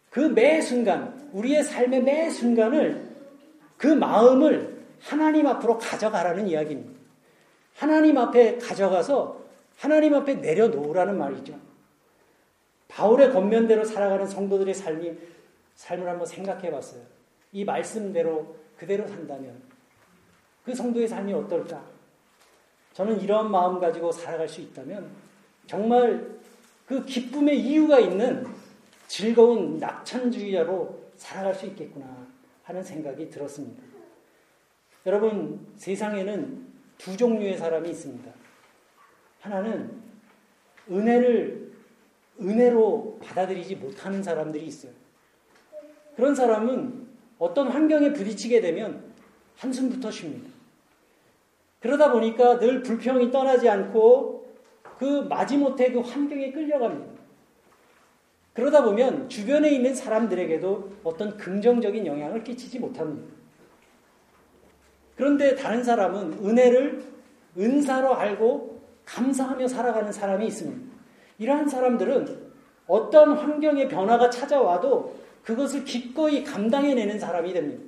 그 0.10 0.19
매 0.19 0.62
순간, 0.62 1.30
우리의 1.34 1.63
삶의 1.63 2.04
매 2.04 2.30
순간을 2.30 3.10
그 3.78 3.88
마음을 3.88 4.73
하나님 5.04 5.48
앞으로 5.48 5.78
가져가라는 5.78 6.48
이야기입니다. 6.48 7.00
하나님 7.76 8.18
앞에 8.18 8.58
가져가서 8.58 9.44
하나님 9.78 10.13
앞에 10.16 10.36
내려놓으라는 10.36 11.18
말이죠. 11.18 11.60
바울의 12.88 13.32
겉면대로 13.32 13.84
살아가는 13.84 14.26
성도들의 14.26 14.74
삶이, 14.74 15.13
삶을 15.76 16.08
한번 16.08 16.26
생각해 16.26 16.72
봤어요. 16.72 17.02
이 17.52 17.66
말씀대로 17.66 18.56
그대로 18.78 19.08
산다면 19.08 19.62
그 20.63 20.74
성도의 20.74 21.08
삶이 21.08 21.34
어떨까? 21.34 21.84
저는 22.94 23.20
이런 23.22 23.52
마음 23.52 23.80
가지고 23.80 24.12
살아갈 24.12 24.48
수 24.48 24.62
있다면 24.62 25.10
정말 25.68 26.38
그 26.86 27.04
기쁨의 27.04 27.60
이유가 27.60 28.00
있는 28.00 28.46
즐거운 29.08 29.78
낙천주의자로 29.80 31.04
살아갈 31.18 31.56
수 31.56 31.66
있겠구나 31.66 32.06
하는 32.63 32.84
생각이 32.84 33.30
들었습니다. 33.30 33.82
여러분, 35.06 35.66
세상에는 35.76 36.66
두 36.98 37.18
종류의 37.18 37.58
사람이 37.58 37.89
있습니다. 37.89 38.32
하나는 39.42 40.02
은혜를 40.89 41.74
은혜로 42.39 43.20
받아들이지 43.22 43.76
못하는 43.76 44.24
사람들이 44.24 44.66
있어요. 44.66 44.92
그런 46.16 46.34
사람은 46.34 47.08
어떤 47.38 47.68
환경에 47.68 48.13
부딪히게 48.13 48.62
되면 48.62 49.13
한숨부터 49.58 50.10
쉽니다. 50.10 50.50
그러다 51.80 52.12
보니까 52.12 52.60
늘 52.60 52.82
불평이 52.82 53.30
떠나지 53.32 53.70
않고 53.70 54.54
그 54.98 55.04
마지못해 55.30 55.92
그 55.92 56.00
환경에 56.00 56.52
끌려갑니다. 56.52 57.22
그러다 58.54 58.84
보면 58.84 59.28
주변에 59.30 59.70
있는 59.72 59.94
사람들에게도 59.94 60.92
어떤 61.04 61.38
긍정적인 61.38 62.06
영향을 62.06 62.44
끼치지 62.44 62.80
못합니다. 62.80 63.43
그런데 65.15 65.56
다른 65.56 65.84
사람은 65.84 66.39
은혜를 66.43 67.04
은사로 67.58 68.15
알고 68.15 68.82
감사하며 69.06 69.67
살아가는 69.67 70.12
사람이 70.12 70.47
있습니다. 70.47 70.93
이러한 71.39 71.67
사람들은 71.67 72.43
어떤 72.88 73.34
환경의 73.34 73.89
변화가 73.89 74.30
찾아와도 74.30 75.15
그것을 75.43 75.84
기꺼이 75.84 76.43
감당해내는 76.43 77.19
사람이 77.19 77.54
됩니다. 77.54 77.84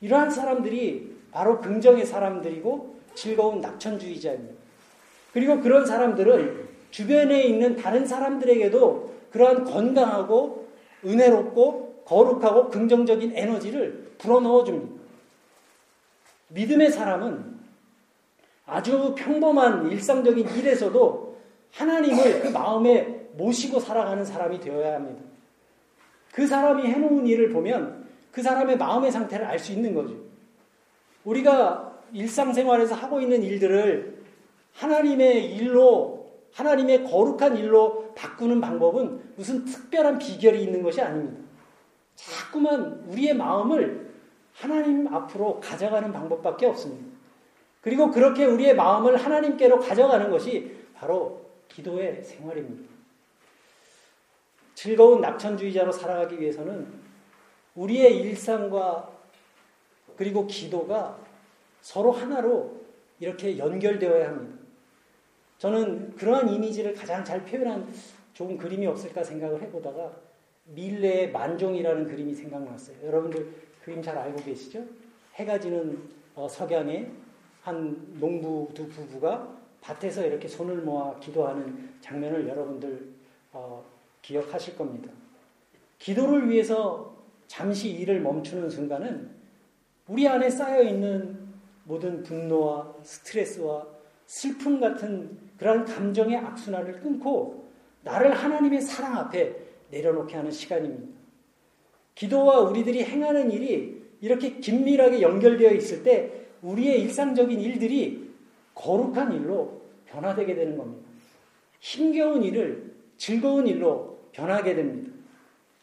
이러한 0.00 0.30
사람들이 0.30 1.14
바로 1.30 1.60
긍정의 1.60 2.04
사람들이고 2.04 2.94
즐거운 3.14 3.60
낙천주의자입니다. 3.60 4.54
그리고 5.32 5.60
그런 5.60 5.86
사람들은 5.86 6.68
주변에 6.90 7.42
있는 7.42 7.76
다른 7.76 8.06
사람들에게도 8.06 9.14
그러한 9.32 9.64
건강하고 9.64 10.68
은혜롭고 11.04 12.02
거룩하고 12.04 12.68
긍정적인 12.70 13.32
에너지를 13.34 14.12
불어넣어 14.18 14.64
줍니다. 14.64 14.93
믿음의 16.54 16.90
사람은 16.90 17.54
아주 18.66 19.14
평범한 19.16 19.90
일상적인 19.90 20.48
일에서도 20.48 21.38
하나님을 21.72 22.40
그 22.40 22.48
마음에 22.48 23.26
모시고 23.34 23.80
살아가는 23.80 24.24
사람이 24.24 24.60
되어야 24.60 24.94
합니다. 24.94 25.22
그 26.32 26.46
사람이 26.46 26.86
해놓은 26.86 27.26
일을 27.26 27.50
보면 27.50 28.08
그 28.30 28.42
사람의 28.42 28.78
마음의 28.78 29.12
상태를 29.12 29.44
알 29.44 29.58
수 29.58 29.72
있는 29.72 29.94
거죠. 29.94 30.16
우리가 31.24 32.00
일상생활에서 32.12 32.94
하고 32.94 33.20
있는 33.20 33.42
일들을 33.42 34.22
하나님의 34.74 35.54
일로, 35.56 36.32
하나님의 36.52 37.04
거룩한 37.04 37.56
일로 37.56 38.12
바꾸는 38.14 38.60
방법은 38.60 39.32
무슨 39.36 39.64
특별한 39.64 40.18
비결이 40.18 40.62
있는 40.62 40.82
것이 40.82 41.00
아닙니다. 41.00 41.42
자꾸만 42.14 43.04
우리의 43.08 43.34
마음을 43.34 44.03
하나님 44.54 45.12
앞으로 45.12 45.60
가져가는 45.60 46.12
방법밖에 46.12 46.66
없습니다. 46.66 47.14
그리고 47.80 48.10
그렇게 48.10 48.46
우리의 48.46 48.74
마음을 48.74 49.16
하나님께로 49.16 49.78
가져가는 49.80 50.30
것이 50.30 50.74
바로 50.94 51.44
기도의 51.68 52.22
생활입니다. 52.22 52.88
즐거운 54.74 55.20
낙천주의자로 55.20 55.92
살아가기 55.92 56.40
위해서는 56.40 56.86
우리의 57.74 58.16
일상과 58.20 59.10
그리고 60.16 60.46
기도가 60.46 61.18
서로 61.80 62.12
하나로 62.12 62.80
이렇게 63.20 63.58
연결되어야 63.58 64.28
합니다. 64.28 64.58
저는 65.58 66.16
그러한 66.16 66.48
이미지를 66.48 66.94
가장 66.94 67.24
잘 67.24 67.44
표현한 67.44 67.92
좋은 68.32 68.56
그림이 68.56 68.86
없을까 68.86 69.24
생각을 69.24 69.62
해보다가 69.62 70.12
밀레의 70.66 71.32
만종이라는 71.32 72.06
그림이 72.08 72.34
생각났어요. 72.34 72.96
여러분들 73.04 73.52
그림 73.84 74.02
잘 74.02 74.16
알고 74.16 74.42
계시죠? 74.42 74.82
해가 75.34 75.60
지는 75.60 75.98
어, 76.34 76.48
석양에 76.48 77.06
한 77.62 78.18
농부 78.18 78.70
두 78.72 78.88
부부가 78.88 79.54
밭에서 79.82 80.24
이렇게 80.24 80.48
손을 80.48 80.78
모아 80.78 81.18
기도하는 81.20 81.90
장면을 82.00 82.48
여러분들 82.48 83.10
어, 83.52 83.84
기억하실 84.22 84.78
겁니다. 84.78 85.12
기도를 85.98 86.48
위해서 86.48 87.14
잠시 87.46 87.90
일을 87.90 88.20
멈추는 88.20 88.70
순간은 88.70 89.30
우리 90.08 90.26
안에 90.26 90.48
쌓여 90.48 90.82
있는 90.82 91.38
모든 91.84 92.22
분노와 92.22 92.94
스트레스와 93.02 93.86
슬픔 94.26 94.80
같은 94.80 95.38
그러한 95.58 95.84
감정의 95.84 96.38
악순환을 96.38 97.00
끊고 97.00 97.68
나를 98.02 98.32
하나님의 98.32 98.80
사랑 98.80 99.16
앞에 99.16 99.54
내려놓게 99.90 100.36
하는 100.36 100.50
시간입니다. 100.50 101.23
기도와 102.14 102.60
우리들이 102.60 103.04
행하는 103.04 103.50
일이 103.50 104.02
이렇게 104.20 104.58
긴밀하게 104.58 105.20
연결되어 105.20 105.72
있을 105.72 106.02
때 106.02 106.46
우리의 106.62 107.02
일상적인 107.02 107.60
일들이 107.60 108.30
거룩한 108.74 109.32
일로 109.32 109.82
변화되게 110.06 110.54
되는 110.54 110.76
겁니다. 110.76 111.08
힘겨운 111.80 112.42
일을 112.42 112.94
즐거운 113.16 113.66
일로 113.66 114.18
변하게 114.32 114.74
됩니다. 114.74 115.12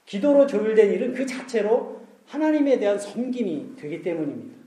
기도로 0.06 0.48
조율된 0.48 0.92
일은 0.92 1.14
그 1.14 1.26
자체로 1.26 2.02
하나님에 2.26 2.80
대한 2.80 2.98
섬김이 2.98 3.76
되기 3.78 4.02
때문입니다. 4.02 4.58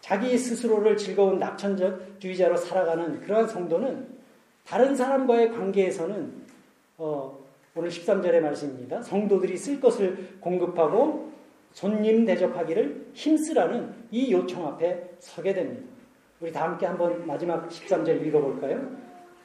자기 0.00 0.36
스스로를 0.36 0.96
즐거운 0.96 1.38
낙천주의자로 1.38 2.56
살아가는 2.56 3.20
그러한 3.20 3.48
성도는 3.48 4.06
다른 4.64 4.94
사람과의 4.94 5.50
관계에서는 5.52 6.44
어, 6.98 7.43
오늘 7.76 7.90
13절의 7.90 8.40
말씀입니다. 8.40 9.02
성도들이 9.02 9.56
쓸 9.56 9.80
것을 9.80 10.36
공급하고 10.38 11.32
손님 11.72 12.24
대접하기를 12.24 13.08
힘쓰라는 13.14 13.92
이 14.12 14.32
요청 14.32 14.64
앞에 14.68 15.16
서게 15.18 15.52
됩니다. 15.52 15.82
우리 16.38 16.52
다 16.52 16.62
함께 16.62 16.86
한번 16.86 17.26
마지막 17.26 17.68
13절 17.68 18.24
읽어볼까요? 18.26 18.80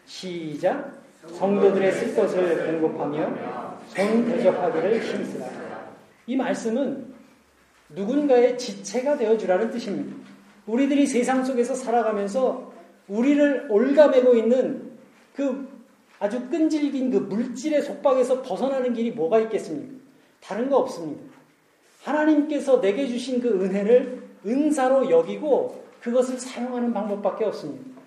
시작. 0.06 0.94
성도들의 1.26 1.92
쓸 1.92 2.16
것을 2.16 2.68
공급하며 2.68 3.36
손 3.88 4.26
대접하기를 4.26 5.02
힘쓰라. 5.02 5.48
이 6.28 6.36
말씀은 6.36 7.12
누군가의 7.90 8.60
지체가 8.60 9.18
되어주라는 9.18 9.72
뜻입니다. 9.72 10.16
우리들이 10.68 11.08
세상 11.08 11.44
속에서 11.44 11.74
살아가면서 11.74 12.72
우리를 13.08 13.66
올가매고 13.72 14.36
있는 14.36 14.92
그 15.36 15.79
아주 16.20 16.50
끈질긴 16.50 17.12
그 17.12 17.18
물질의 17.18 17.82
속박에서 17.82 18.42
벗어나는 18.42 18.94
길이 18.94 19.12
뭐가 19.12 19.40
있겠습니까? 19.40 19.94
다른 20.42 20.70
거 20.70 20.78
없습니다. 20.78 21.24
하나님께서 22.04 22.82
내게 22.82 23.08
주신 23.08 23.42
그 23.42 23.50
은혜를 23.50 24.30
은사로 24.46 25.10
여기고 25.10 25.84
그것을 26.02 26.38
사용하는 26.38 26.94
방법밖에 26.94 27.46
없습니다. 27.46 28.00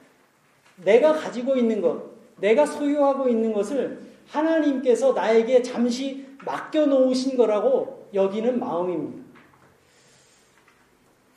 내가 0.85 1.13
가지고 1.13 1.57
있는 1.57 1.81
것, 1.81 2.03
내가 2.39 2.67
소유하고 2.67 3.29
있는 3.29 3.53
것을 3.53 4.01
하나님께서 4.29 5.13
나에게 5.13 5.63
잠시 5.63 6.27
맡겨놓으신 6.45 7.37
거라고 7.37 8.09
여기는 8.15 8.59
마음입니다. 8.59 9.23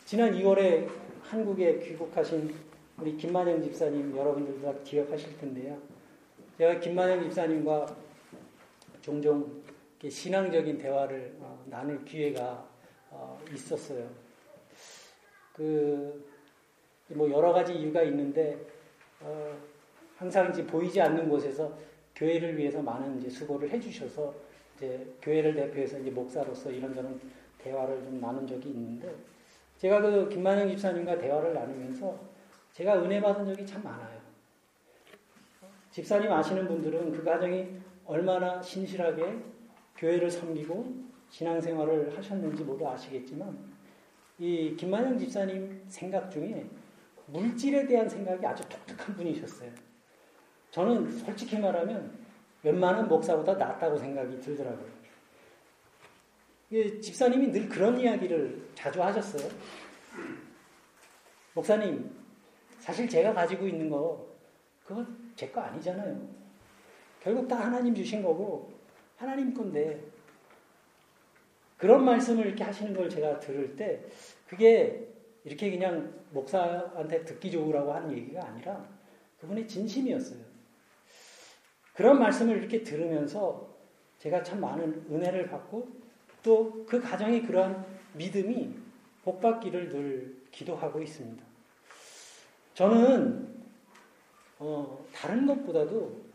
지난 0.06 0.34
2월에 0.34 0.88
한국에 1.24 1.80
귀국하신 1.80 2.54
우리 3.00 3.18
김만영 3.18 3.62
집사님 3.62 4.16
여러분들도 4.16 4.62
다 4.62 4.74
기억하실 4.84 5.38
텐데요. 5.40 5.78
제가 6.58 6.80
김만영 6.80 7.22
집사님과 7.24 7.86
종종 9.02 9.62
신앙적인 10.08 10.78
대화를 10.78 11.36
어, 11.40 11.62
나눌 11.66 12.06
기회가 12.06 12.66
어, 13.10 13.38
있었어요. 13.54 14.08
그, 15.54 16.26
뭐 17.10 17.30
여러 17.30 17.52
가지 17.52 17.74
이유가 17.74 18.04
있는데, 18.04 18.58
어, 19.22 19.58
항상 20.16 20.50
이제 20.52 20.66
보이지 20.66 21.02
않는 21.02 21.28
곳에서 21.28 21.78
교회를 22.16 22.58
위해서 22.58 22.82
많은 22.82 23.20
이제 23.20 23.30
수고를 23.30 23.70
해주셔서 23.70 24.34
이제 24.78 25.14
교회를 25.22 25.56
대표해서 25.56 26.00
이제 26.00 26.10
목사로서 26.10 26.72
이런저런 26.72 27.20
대화를 27.58 28.04
좀 28.04 28.22
나눈 28.22 28.48
적이 28.48 28.70
있는데, 28.70 29.14
제가 29.78 30.00
그 30.00 30.30
김만영 30.30 30.70
집사님과 30.70 31.18
대화를 31.18 31.54
나누면서 31.54 32.18
제가 32.72 33.02
은혜 33.04 33.20
받은 33.20 33.46
적이 33.46 33.66
참 33.66 33.84
많아요. 33.84 34.25
집사님 35.96 36.30
아시는 36.30 36.68
분들은 36.68 37.14
그 37.14 37.24
가정이 37.24 37.70
얼마나 38.04 38.62
신실하게 38.62 39.40
교회를 39.96 40.30
섬기고 40.30 40.94
신앙생활을 41.30 42.18
하셨는지 42.18 42.66
모두 42.66 42.86
아시겠지만 42.86 43.58
이 44.38 44.76
김만영 44.76 45.18
집사님 45.18 45.86
생각 45.88 46.30
중에 46.30 46.70
물질에 47.28 47.88
대한 47.88 48.10
생각이 48.10 48.46
아주 48.46 48.68
독특한 48.68 49.16
분이셨어요. 49.16 49.72
저는 50.72 51.10
솔직히 51.12 51.58
말하면 51.60 52.12
웬만한 52.62 53.08
목사보다 53.08 53.54
낫다고 53.54 53.98
생각이 53.98 54.42
들더라고요. 54.42 54.90
집사님이 57.00 57.54
늘 57.54 57.70
그런 57.70 57.98
이야기를 57.98 58.68
자주 58.76 59.02
하셨어요. 59.02 59.50
목사님, 61.54 62.14
사실 62.80 63.08
제가 63.08 63.34
가지고 63.34 63.66
있는 63.66 63.90
거, 63.90 64.28
그거 64.84 65.06
제 65.36 65.52
거 65.52 65.62
아니잖아요. 65.62 66.28
결국 67.22 67.48
다 67.48 67.66
하나님 67.66 67.94
주신 67.96 68.22
거고, 68.24 68.72
하나님 69.18 69.54
건데, 69.54 70.02
그런 71.78 72.06
말씀을 72.06 72.46
이렇게 72.48 72.64
하시는 72.64 72.94
걸 72.94 73.10
제가 73.10 73.40
들을 73.40 73.76
때, 73.76 74.06
그게 74.48 75.08
이렇게 75.44 75.72
그냥 75.72 76.14
목사한테 76.32 77.26
듣기 77.26 77.52
좋으라고 77.52 77.94
하는 77.94 78.12
얘기가 78.16 78.46
아니라, 78.46 78.88
그분의 79.40 79.68
진심이었어요. 79.68 80.40
그런 81.94 82.20
말씀을 82.20 82.58
이렇게 82.58 82.84
들으면서 82.84 83.74
제가 84.20 84.44
참 84.44 84.60
많은 84.62 85.06
은혜를 85.10 85.48
받고 85.50 85.88
또 86.44 86.86
그 86.86 87.02
가정의 87.02 87.44
그러한 87.44 87.86
믿음이 88.14 88.76
복받기를 89.24 89.90
늘 89.90 90.36
기도하고 90.52 91.02
있습니다. 91.02 91.44
저는 92.76 93.55
어, 94.60 95.06
다른 95.14 95.46
것보다도 95.46 96.26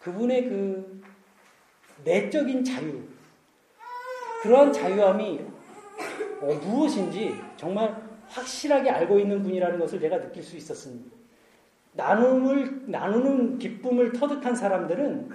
그분의 0.00 0.48
그 0.48 1.02
내적인 2.04 2.64
자유, 2.64 3.02
그러한 4.42 4.72
자유함이 4.72 5.40
어, 6.40 6.54
무엇인지 6.54 7.34
정말 7.56 8.02
확실하게 8.28 8.90
알고 8.90 9.18
있는 9.18 9.42
분이라는 9.42 9.78
것을 9.78 10.00
제가 10.00 10.20
느낄 10.20 10.42
수 10.42 10.56
있었습니다. 10.56 11.14
나눔을, 11.92 12.90
나누는 12.90 13.58
기쁨을 13.58 14.12
터득한 14.12 14.54
사람들은 14.54 15.30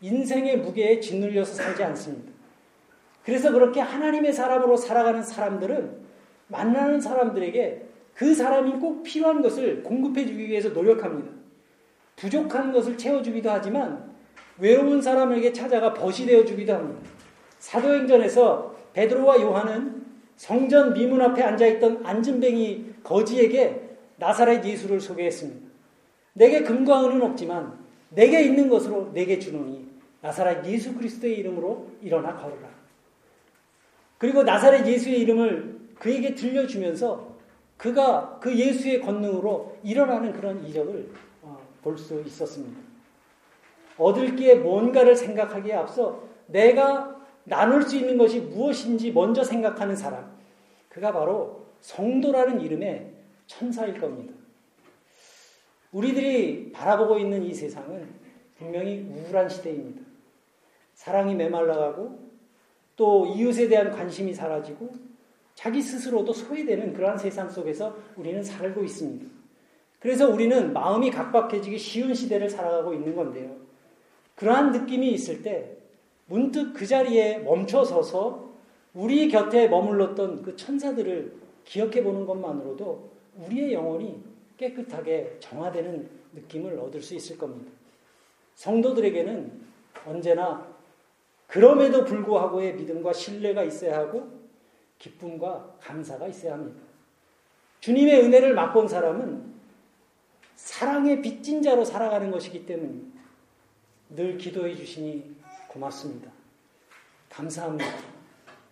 인생의 0.00 0.58
무게에 0.58 1.00
짓눌려서 1.00 1.54
살지 1.54 1.82
않습니다. 1.82 2.32
그래서 3.24 3.50
그렇게 3.52 3.80
하나님의 3.80 4.32
사람으로 4.32 4.76
살아가는 4.76 5.22
사람들은 5.22 6.06
만나는 6.48 7.00
사람들에게 7.00 7.85
그 8.16 8.34
사람이 8.34 8.72
꼭 8.80 9.02
필요한 9.02 9.42
것을 9.42 9.82
공급해 9.82 10.26
주기 10.26 10.48
위해서 10.48 10.70
노력합니다. 10.70 11.30
부족한 12.16 12.72
것을 12.72 12.96
채워주기도 12.96 13.50
하지만 13.50 14.10
외로운 14.58 15.02
사람에게 15.02 15.52
찾아가 15.52 15.92
벗이 15.92 16.24
되어 16.26 16.42
주기도 16.44 16.74
합니다. 16.74 17.10
사도행전에서 17.58 18.74
베드로와 18.94 19.42
요한은 19.42 20.06
성전 20.36 20.94
미문 20.94 21.20
앞에 21.20 21.42
앉아있던 21.42 22.06
안진뱅이 22.06 22.94
거지에게 23.04 23.82
나사렛 24.16 24.64
예수를 24.64 24.98
소개했습니다. 24.98 25.66
내게 26.32 26.62
금과 26.62 27.04
은은 27.04 27.20
없지만 27.20 27.78
내게 28.08 28.42
있는 28.42 28.70
것으로 28.70 29.10
내게 29.12 29.38
주노니 29.38 29.86
나사렛 30.22 30.64
예수 30.64 30.94
그리스도의 30.94 31.38
이름으로 31.38 31.90
일어나 32.00 32.34
걸으라. 32.34 32.70
그리고 34.16 34.42
나사렛 34.42 34.86
예수의 34.86 35.20
이름을 35.20 35.76
그에게 35.98 36.34
들려주면서 36.34 37.25
그가 37.76 38.38
그 38.40 38.56
예수의 38.56 39.00
권능으로 39.00 39.76
일어나는 39.82 40.32
그런 40.32 40.64
이적을 40.64 41.10
어, 41.42 41.58
볼수 41.82 42.22
있었습니다. 42.26 42.80
얻을 43.98 44.36
게 44.36 44.54
뭔가를 44.54 45.14
생각하기에 45.16 45.74
앞서 45.74 46.22
내가 46.46 47.16
나눌 47.44 47.82
수 47.82 47.96
있는 47.96 48.18
것이 48.18 48.40
무엇인지 48.40 49.12
먼저 49.12 49.44
생각하는 49.44 49.94
사람. 49.94 50.36
그가 50.88 51.12
바로 51.12 51.66
성도라는 51.80 52.60
이름의 52.60 53.12
천사일 53.46 54.00
겁니다. 54.00 54.34
우리들이 55.92 56.72
바라보고 56.72 57.18
있는 57.18 57.42
이 57.42 57.54
세상은 57.54 58.08
분명히 58.58 59.06
우울한 59.08 59.48
시대입니다. 59.48 60.02
사랑이 60.94 61.34
메말라가고 61.34 62.26
또 62.96 63.26
이웃에 63.26 63.68
대한 63.68 63.90
관심이 63.92 64.34
사라지고 64.34 64.90
자기 65.66 65.82
스스로도 65.82 66.32
소외되는 66.32 66.92
그러한 66.92 67.18
세상 67.18 67.50
속에서 67.50 67.96
우리는 68.14 68.40
살고 68.40 68.84
있습니다. 68.84 69.26
그래서 69.98 70.28
우리는 70.30 70.72
마음이 70.72 71.10
각박해지기 71.10 71.76
쉬운 71.76 72.14
시대를 72.14 72.48
살아가고 72.48 72.94
있는 72.94 73.16
건데요. 73.16 73.56
그러한 74.36 74.70
느낌이 74.70 75.10
있을 75.10 75.42
때 75.42 75.76
문득 76.26 76.72
그 76.72 76.86
자리에 76.86 77.38
멈춰서서 77.38 78.48
우리 78.94 79.28
곁에 79.28 79.66
머물렀던 79.66 80.42
그 80.42 80.54
천사들을 80.54 81.32
기억해 81.64 82.04
보는 82.04 82.26
것만으로도 82.26 83.10
우리의 83.46 83.72
영혼이 83.72 84.22
깨끗하게 84.58 85.38
정화되는 85.40 86.08
느낌을 86.34 86.78
얻을 86.78 87.02
수 87.02 87.16
있을 87.16 87.38
겁니다. 87.38 87.72
성도들에게는 88.54 89.50
언제나 90.06 90.64
그럼에도 91.48 92.04
불구하고의 92.04 92.74
믿음과 92.76 93.12
신뢰가 93.12 93.64
있어야 93.64 93.98
하고 93.98 94.35
기쁨과 94.98 95.76
감사가 95.80 96.26
있어야 96.28 96.54
합니다. 96.54 96.80
주님의 97.80 98.24
은혜를 98.24 98.54
맛본 98.54 98.88
사람은 98.88 99.54
사랑의 100.54 101.22
빚진 101.22 101.62
자로 101.62 101.84
살아가는 101.84 102.30
것이기 102.30 102.66
때문에 102.66 103.00
늘 104.10 104.38
기도해 104.38 104.74
주시니 104.74 105.36
고맙습니다. 105.68 106.30
감사합니다. 107.28 107.90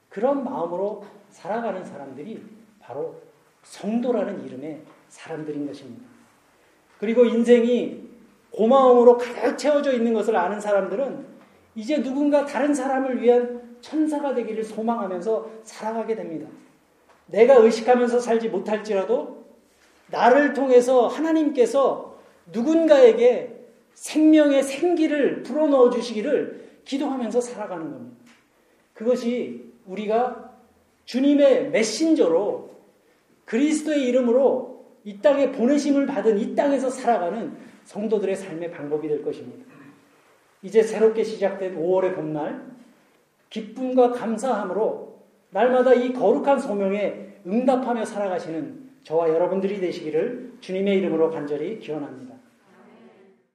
그런 0.08 0.44
마음으로 0.44 1.04
살아가는 1.30 1.84
사람들이 1.84 2.42
바로 2.80 3.20
성도라는 3.62 4.44
이름의 4.46 4.82
사람들인 5.08 5.66
것입니다. 5.66 6.04
그리고 6.98 7.24
인생이 7.24 8.08
고마움으로 8.50 9.18
가득 9.18 9.58
채워져 9.58 9.92
있는 9.92 10.14
것을 10.14 10.36
아는 10.36 10.60
사람들은 10.60 11.26
이제 11.74 12.00
누군가 12.02 12.46
다른 12.46 12.72
사람을 12.72 13.20
위한 13.20 13.63
천사가 13.84 14.34
되기를 14.34 14.64
소망하면서 14.64 15.50
살아가게 15.62 16.14
됩니다. 16.14 16.48
내가 17.26 17.56
의식하면서 17.56 18.18
살지 18.18 18.48
못할지라도 18.48 19.44
나를 20.10 20.54
통해서 20.54 21.06
하나님께서 21.06 22.18
누군가에게 22.50 23.66
생명의 23.92 24.62
생기를 24.62 25.42
불어넣어 25.42 25.90
주시기를 25.90 26.80
기도하면서 26.86 27.42
살아가는 27.42 27.92
겁니다. 27.92 28.16
그것이 28.94 29.72
우리가 29.86 30.52
주님의 31.04 31.68
메신저로 31.68 32.70
그리스도의 33.44 34.04
이름으로 34.08 34.86
이 35.04 35.20
땅에 35.20 35.52
보내심을 35.52 36.06
받은 36.06 36.38
이 36.38 36.54
땅에서 36.54 36.88
살아가는 36.88 37.54
성도들의 37.84 38.34
삶의 38.34 38.70
방법이 38.70 39.08
될 39.08 39.22
것입니다. 39.22 39.66
이제 40.62 40.82
새롭게 40.82 41.22
시작된 41.22 41.76
5월의 41.76 42.14
봄날, 42.14 42.74
기쁨과 43.54 44.10
감사함으로 44.10 45.14
날마다 45.50 45.94
이 45.94 46.12
거룩한 46.12 46.58
소명에 46.58 47.36
응답하며 47.46 48.04
살아가시는 48.04 48.90
저와 49.04 49.28
여러분들이 49.28 49.78
되시기를 49.80 50.54
주님의 50.58 50.98
이름으로 50.98 51.30
간절히 51.30 51.78
기원합니다. 51.78 52.34